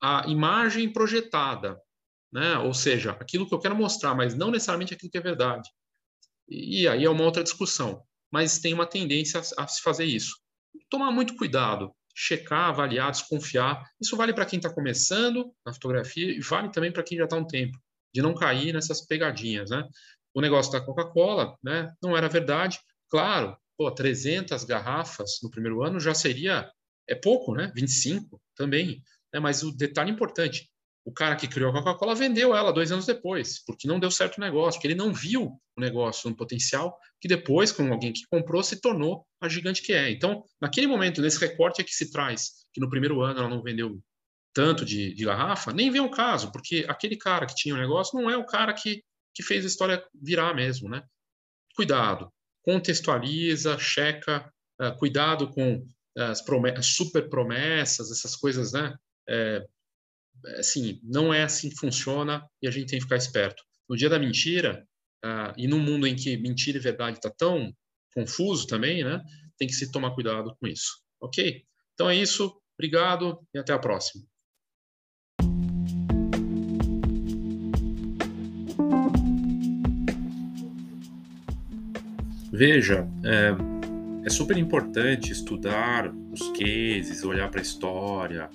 a 0.00 0.24
imagem 0.28 0.92
projetada, 0.92 1.78
né? 2.32 2.58
Ou 2.58 2.72
seja, 2.72 3.12
aquilo 3.12 3.48
que 3.48 3.54
eu 3.54 3.58
quero 3.58 3.74
mostrar, 3.76 4.14
mas 4.14 4.34
não 4.34 4.50
necessariamente 4.50 4.94
aquilo 4.94 5.10
que 5.10 5.18
é 5.18 5.22
verdade. 5.22 5.68
E 6.48 6.86
aí 6.86 7.04
é 7.04 7.10
uma 7.10 7.24
outra 7.24 7.42
discussão, 7.42 8.02
mas 8.30 8.58
tem 8.58 8.72
uma 8.72 8.86
tendência 8.86 9.40
a, 9.56 9.66
se 9.66 9.82
fazer 9.82 10.04
isso. 10.04 10.36
Tomar 10.88 11.10
muito 11.10 11.36
cuidado, 11.36 11.92
checar, 12.20 12.70
avaliar, 12.70 13.12
desconfiar. 13.12 13.88
Isso 14.00 14.16
vale 14.16 14.34
para 14.34 14.44
quem 14.44 14.56
está 14.56 14.68
começando 14.68 15.54
na 15.64 15.72
fotografia 15.72 16.32
e 16.32 16.40
vale 16.40 16.68
também 16.72 16.90
para 16.90 17.04
quem 17.04 17.16
já 17.16 17.24
está 17.24 17.36
há 17.36 17.38
um 17.38 17.46
tempo, 17.46 17.78
de 18.12 18.20
não 18.20 18.34
cair 18.34 18.72
nessas 18.72 19.06
pegadinhas, 19.06 19.70
né? 19.70 19.86
O 20.34 20.40
negócio 20.40 20.72
da 20.72 20.80
Coca-Cola, 20.80 21.56
né? 21.62 21.92
Não 22.02 22.16
era 22.16 22.28
verdade. 22.28 22.80
Claro, 23.08 23.56
pô, 23.76 23.88
300 23.88 24.64
garrafas 24.64 25.38
no 25.44 25.50
primeiro 25.50 25.84
ano 25.84 26.00
já 26.00 26.12
seria 26.12 26.68
é 27.08 27.14
pouco, 27.14 27.54
né? 27.54 27.70
25 27.74 28.42
também. 28.56 29.00
Né? 29.32 29.38
Mas 29.38 29.62
o 29.62 29.70
detalhe 29.70 30.10
importante, 30.10 30.68
o 31.04 31.12
cara 31.12 31.36
que 31.36 31.48
criou 31.48 31.70
a 31.70 31.72
Coca-Cola 31.72 32.14
vendeu 32.14 32.54
ela 32.54 32.72
dois 32.72 32.92
anos 32.92 33.06
depois, 33.06 33.62
porque 33.64 33.88
não 33.88 33.98
deu 33.98 34.10
certo 34.10 34.38
o 34.38 34.40
negócio, 34.40 34.78
porque 34.78 34.88
ele 34.88 34.94
não 34.94 35.12
viu 35.12 35.58
o 35.76 35.80
negócio 35.80 36.28
no 36.28 36.36
potencial, 36.36 36.98
que 37.20 37.26
depois, 37.26 37.72
com 37.72 37.90
alguém 37.92 38.12
que 38.12 38.26
comprou, 38.30 38.62
se 38.62 38.80
tornou 38.80 39.26
a 39.40 39.48
gigante 39.48 39.82
que 39.82 39.92
é. 39.92 40.10
Então, 40.10 40.44
naquele 40.60 40.86
momento, 40.86 41.22
nesse 41.22 41.38
recorte 41.38 41.80
é 41.80 41.84
que 41.84 41.94
se 41.94 42.10
traz, 42.10 42.66
que 42.72 42.80
no 42.80 42.90
primeiro 42.90 43.22
ano 43.22 43.40
ela 43.40 43.48
não 43.48 43.62
vendeu 43.62 43.98
tanto 44.52 44.84
de, 44.84 45.14
de 45.14 45.24
garrafa, 45.24 45.72
nem 45.72 45.90
vem 45.90 46.00
o 46.00 46.10
caso, 46.10 46.50
porque 46.52 46.84
aquele 46.88 47.16
cara 47.16 47.46
que 47.46 47.54
tinha 47.54 47.74
o 47.74 47.78
negócio 47.78 48.20
não 48.20 48.28
é 48.28 48.36
o 48.36 48.46
cara 48.46 48.72
que, 48.72 49.02
que 49.34 49.42
fez 49.42 49.64
a 49.64 49.68
história 49.68 50.04
virar 50.14 50.54
mesmo, 50.54 50.88
né? 50.88 51.02
Cuidado, 51.74 52.30
contextualiza, 52.62 53.78
checa, 53.78 54.52
uh, 54.80 54.96
cuidado 54.98 55.48
com 55.48 55.86
as, 56.16 56.42
promessas, 56.42 56.86
super 56.86 57.28
promessas, 57.28 58.10
essas 58.10 58.34
coisas, 58.34 58.72
né? 58.72 58.96
É, 59.28 59.64
assim, 60.58 61.00
não 61.02 61.32
é 61.32 61.42
assim 61.42 61.68
que 61.70 61.76
funciona 61.76 62.44
e 62.62 62.68
a 62.68 62.70
gente 62.70 62.88
tem 62.88 62.98
que 62.98 63.04
ficar 63.04 63.16
esperto. 63.16 63.62
No 63.88 63.96
dia 63.96 64.08
da 64.08 64.18
mentira, 64.18 64.86
uh, 65.24 65.52
e 65.56 65.66
num 65.66 65.80
mundo 65.80 66.06
em 66.06 66.14
que 66.14 66.36
mentira 66.36 66.78
e 66.78 66.80
verdade 66.80 67.18
está 67.18 67.30
tão 67.30 67.72
confuso 68.14 68.66
também, 68.66 69.04
né? 69.04 69.20
Tem 69.56 69.68
que 69.68 69.74
se 69.74 69.90
tomar 69.90 70.14
cuidado 70.14 70.54
com 70.60 70.66
isso, 70.66 71.00
ok? 71.20 71.62
Então 71.94 72.08
é 72.08 72.16
isso, 72.16 72.52
obrigado 72.78 73.40
e 73.54 73.58
até 73.58 73.72
a 73.72 73.78
próxima. 73.78 74.24
Veja, 82.50 83.06
é, 83.24 84.26
é, 84.26 84.30
super 84.30 84.56
importante 84.56 85.30
estudar 85.30 86.12
os 86.32 86.48
cases, 86.58 87.22
olhar 87.22 87.48
para 87.50 87.60
a 87.60 87.62
história, 87.62 88.50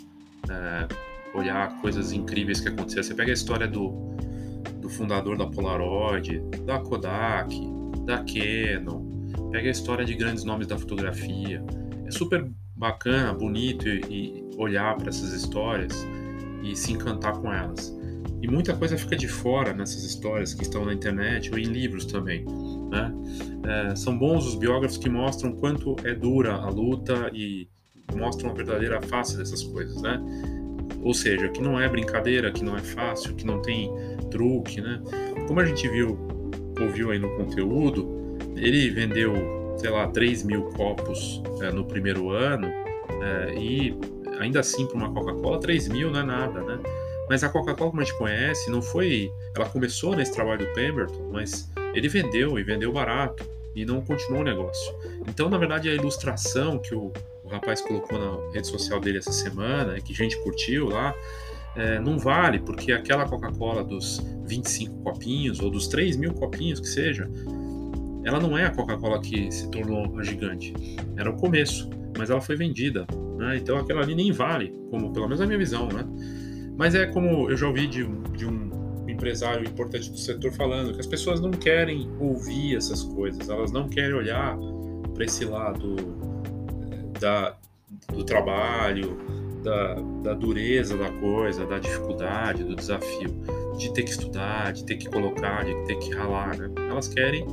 é, 0.49 1.12
olhar 1.33 1.79
coisas 1.81 2.11
incríveis 2.11 2.59
que 2.59 2.69
aconteceram. 2.69 3.03
Você 3.03 3.15
pega 3.15 3.31
a 3.31 3.33
história 3.33 3.67
do, 3.67 3.89
do 4.79 4.89
fundador 4.89 5.37
da 5.37 5.45
Polaroid, 5.45 6.39
da 6.65 6.79
Kodak, 6.79 7.55
da 8.05 8.17
Canon, 8.17 9.03
pega 9.51 9.67
a 9.67 9.71
história 9.71 10.05
de 10.05 10.13
grandes 10.13 10.43
nomes 10.43 10.67
da 10.67 10.77
fotografia. 10.77 11.63
É 12.05 12.11
super 12.11 12.49
bacana, 12.75 13.33
bonito 13.33 13.87
e, 13.87 14.01
e 14.09 14.49
olhar 14.57 14.95
para 14.97 15.09
essas 15.09 15.33
histórias 15.33 16.05
e 16.63 16.75
se 16.75 16.91
encantar 16.91 17.33
com 17.39 17.51
elas. 17.51 17.95
E 18.41 18.47
muita 18.47 18.75
coisa 18.75 18.97
fica 18.97 19.15
de 19.15 19.27
fora 19.27 19.73
nessas 19.73 20.03
histórias 20.03 20.53
que 20.53 20.63
estão 20.63 20.83
na 20.83 20.93
internet 20.93 21.49
ou 21.49 21.57
em 21.57 21.63
livros 21.63 22.05
também. 22.05 22.45
Né? 22.91 23.13
É, 23.65 23.95
são 23.95 24.17
bons 24.17 24.45
os 24.45 24.55
biógrafos 24.55 24.97
que 24.97 25.09
mostram 25.09 25.53
quanto 25.53 25.95
é 26.03 26.13
dura 26.13 26.53
a 26.55 26.69
luta 26.69 27.31
e 27.33 27.69
mostram 28.13 28.51
a 28.51 28.53
verdadeira 28.53 29.01
face 29.01 29.37
dessas 29.37 29.63
coisas, 29.63 30.01
né? 30.01 30.21
Ou 31.01 31.13
seja, 31.13 31.49
que 31.49 31.61
não 31.61 31.79
é 31.79 31.87
brincadeira, 31.87 32.51
que 32.51 32.63
não 32.63 32.75
é 32.77 32.81
fácil, 32.81 33.35
que 33.35 33.45
não 33.45 33.61
tem 33.61 33.91
truque, 34.31 34.81
né? 34.81 35.01
Como 35.47 35.59
a 35.59 35.65
gente 35.65 35.87
viu, 35.89 36.17
ouviu 36.79 37.11
aí 37.11 37.19
no 37.19 37.29
conteúdo, 37.35 38.37
ele 38.55 38.89
vendeu, 38.89 39.33
sei 39.77 39.89
lá, 39.89 40.07
3 40.07 40.43
mil 40.43 40.63
copos 40.71 41.41
é, 41.61 41.71
no 41.71 41.83
primeiro 41.85 42.29
ano 42.29 42.67
é, 42.67 43.55
e 43.55 43.97
ainda 44.39 44.59
assim 44.59 44.85
para 44.87 44.95
uma 44.95 45.13
Coca-Cola 45.13 45.59
3 45.59 45.89
mil 45.89 46.11
não 46.11 46.19
é 46.19 46.23
nada, 46.23 46.61
né? 46.61 46.79
Mas 47.29 47.43
a 47.43 47.49
Coca-Cola, 47.49 47.89
como 47.89 48.01
a 48.01 48.05
gente 48.05 48.17
conhece, 48.17 48.69
não 48.69 48.81
foi. 48.81 49.31
Ela 49.55 49.67
começou 49.69 50.15
nesse 50.15 50.33
trabalho 50.33 50.65
do 50.65 50.73
Pemberton, 50.73 51.29
mas 51.31 51.69
ele 51.93 52.07
vendeu 52.07 52.59
e 52.59 52.63
vendeu 52.63 52.91
barato 52.91 53.45
e 53.75 53.85
não 53.85 54.01
continuou 54.01 54.41
o 54.41 54.45
negócio. 54.45 54.93
Então, 55.27 55.49
na 55.49 55.57
verdade, 55.57 55.89
a 55.89 55.93
ilustração 55.93 56.77
que 56.79 56.93
o, 56.93 57.11
rapaz 57.53 57.81
colocou 57.81 58.19
na 58.19 58.51
rede 58.53 58.67
social 58.67 58.99
dele 58.99 59.19
essa 59.19 59.31
semana, 59.31 59.99
que 59.99 60.13
a 60.13 60.15
gente 60.15 60.37
curtiu 60.43 60.89
lá, 60.89 61.13
é, 61.75 61.99
não 61.99 62.17
vale, 62.19 62.59
porque 62.59 62.91
aquela 62.91 63.27
Coca-Cola 63.27 63.83
dos 63.83 64.21
25 64.45 65.03
copinhos 65.03 65.59
ou 65.59 65.69
dos 65.69 65.87
3 65.87 66.17
mil 66.17 66.33
copinhos 66.33 66.79
que 66.79 66.87
seja, 66.87 67.29
ela 68.23 68.39
não 68.39 68.57
é 68.57 68.65
a 68.65 68.71
Coca-Cola 68.71 69.19
que 69.19 69.51
se 69.51 69.69
tornou 69.69 70.17
a 70.17 70.23
gigante. 70.23 70.73
Era 71.17 71.29
o 71.29 71.35
começo, 71.35 71.89
mas 72.17 72.29
ela 72.29 72.41
foi 72.41 72.55
vendida. 72.55 73.05
Né? 73.37 73.57
Então 73.57 73.77
aquela 73.77 74.01
ali 74.01 74.15
nem 74.15 74.31
vale, 74.31 74.73
como 74.89 75.11
pelo 75.11 75.25
menos 75.25 75.41
a 75.41 75.45
minha 75.45 75.57
visão, 75.57 75.87
né? 75.87 76.05
Mas 76.77 76.95
é 76.95 77.05
como 77.05 77.49
eu 77.49 77.57
já 77.57 77.67
ouvi 77.67 77.87
de, 77.87 78.05
de 78.35 78.45
um 78.45 78.71
empresário 79.07 79.67
importante 79.67 80.09
do 80.09 80.17
setor 80.17 80.51
falando 80.53 80.93
que 80.93 80.99
as 80.99 81.07
pessoas 81.07 81.39
não 81.39 81.51
querem 81.51 82.09
ouvir 82.19 82.75
essas 82.75 83.03
coisas, 83.03 83.47
elas 83.47 83.71
não 83.71 83.87
querem 83.87 84.13
olhar 84.13 84.57
para 85.13 85.25
esse 85.25 85.45
lado 85.45 85.95
da, 87.19 87.55
do 88.11 88.23
trabalho, 88.23 89.17
da, 89.63 89.95
da, 90.23 90.33
dureza 90.33 90.97
da 90.97 91.09
coisa, 91.11 91.65
da 91.65 91.79
dificuldade, 91.79 92.63
do 92.63 92.75
desafio, 92.75 93.29
de 93.77 93.93
ter 93.93 94.03
que 94.03 94.11
estudar, 94.11 94.73
de 94.73 94.83
ter 94.85 94.97
que 94.97 95.09
colocar, 95.09 95.63
de 95.63 95.73
ter 95.85 95.95
que 95.97 96.13
ralar. 96.13 96.57
Né? 96.57 96.69
Elas 96.89 97.07
querem 97.07 97.45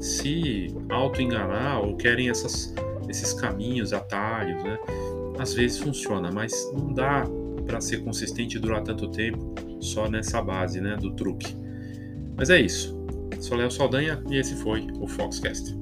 se 0.00 0.74
auto-enganar 0.88 1.80
ou 1.80 1.96
querem 1.96 2.30
essas, 2.30 2.74
esses 3.08 3.32
caminhos, 3.32 3.92
atalhos. 3.92 4.62
Né? 4.62 4.78
Às 5.38 5.54
vezes 5.54 5.78
funciona, 5.78 6.30
mas 6.30 6.52
não 6.72 6.92
dá 6.92 7.24
para 7.66 7.80
ser 7.80 8.02
consistente 8.04 8.56
e 8.56 8.60
durar 8.60 8.82
tanto 8.82 9.08
tempo 9.08 9.54
só 9.80 10.08
nessa 10.08 10.40
base 10.40 10.80
né, 10.80 10.96
do 10.96 11.12
truque. 11.12 11.56
Mas 12.36 12.50
é 12.50 12.60
isso. 12.60 12.96
Sou 13.40 13.56
Léo 13.56 13.70
Saldanha 13.70 14.22
e 14.30 14.36
esse 14.36 14.54
foi 14.56 14.86
o 15.00 15.06
Foxcast. 15.06 15.74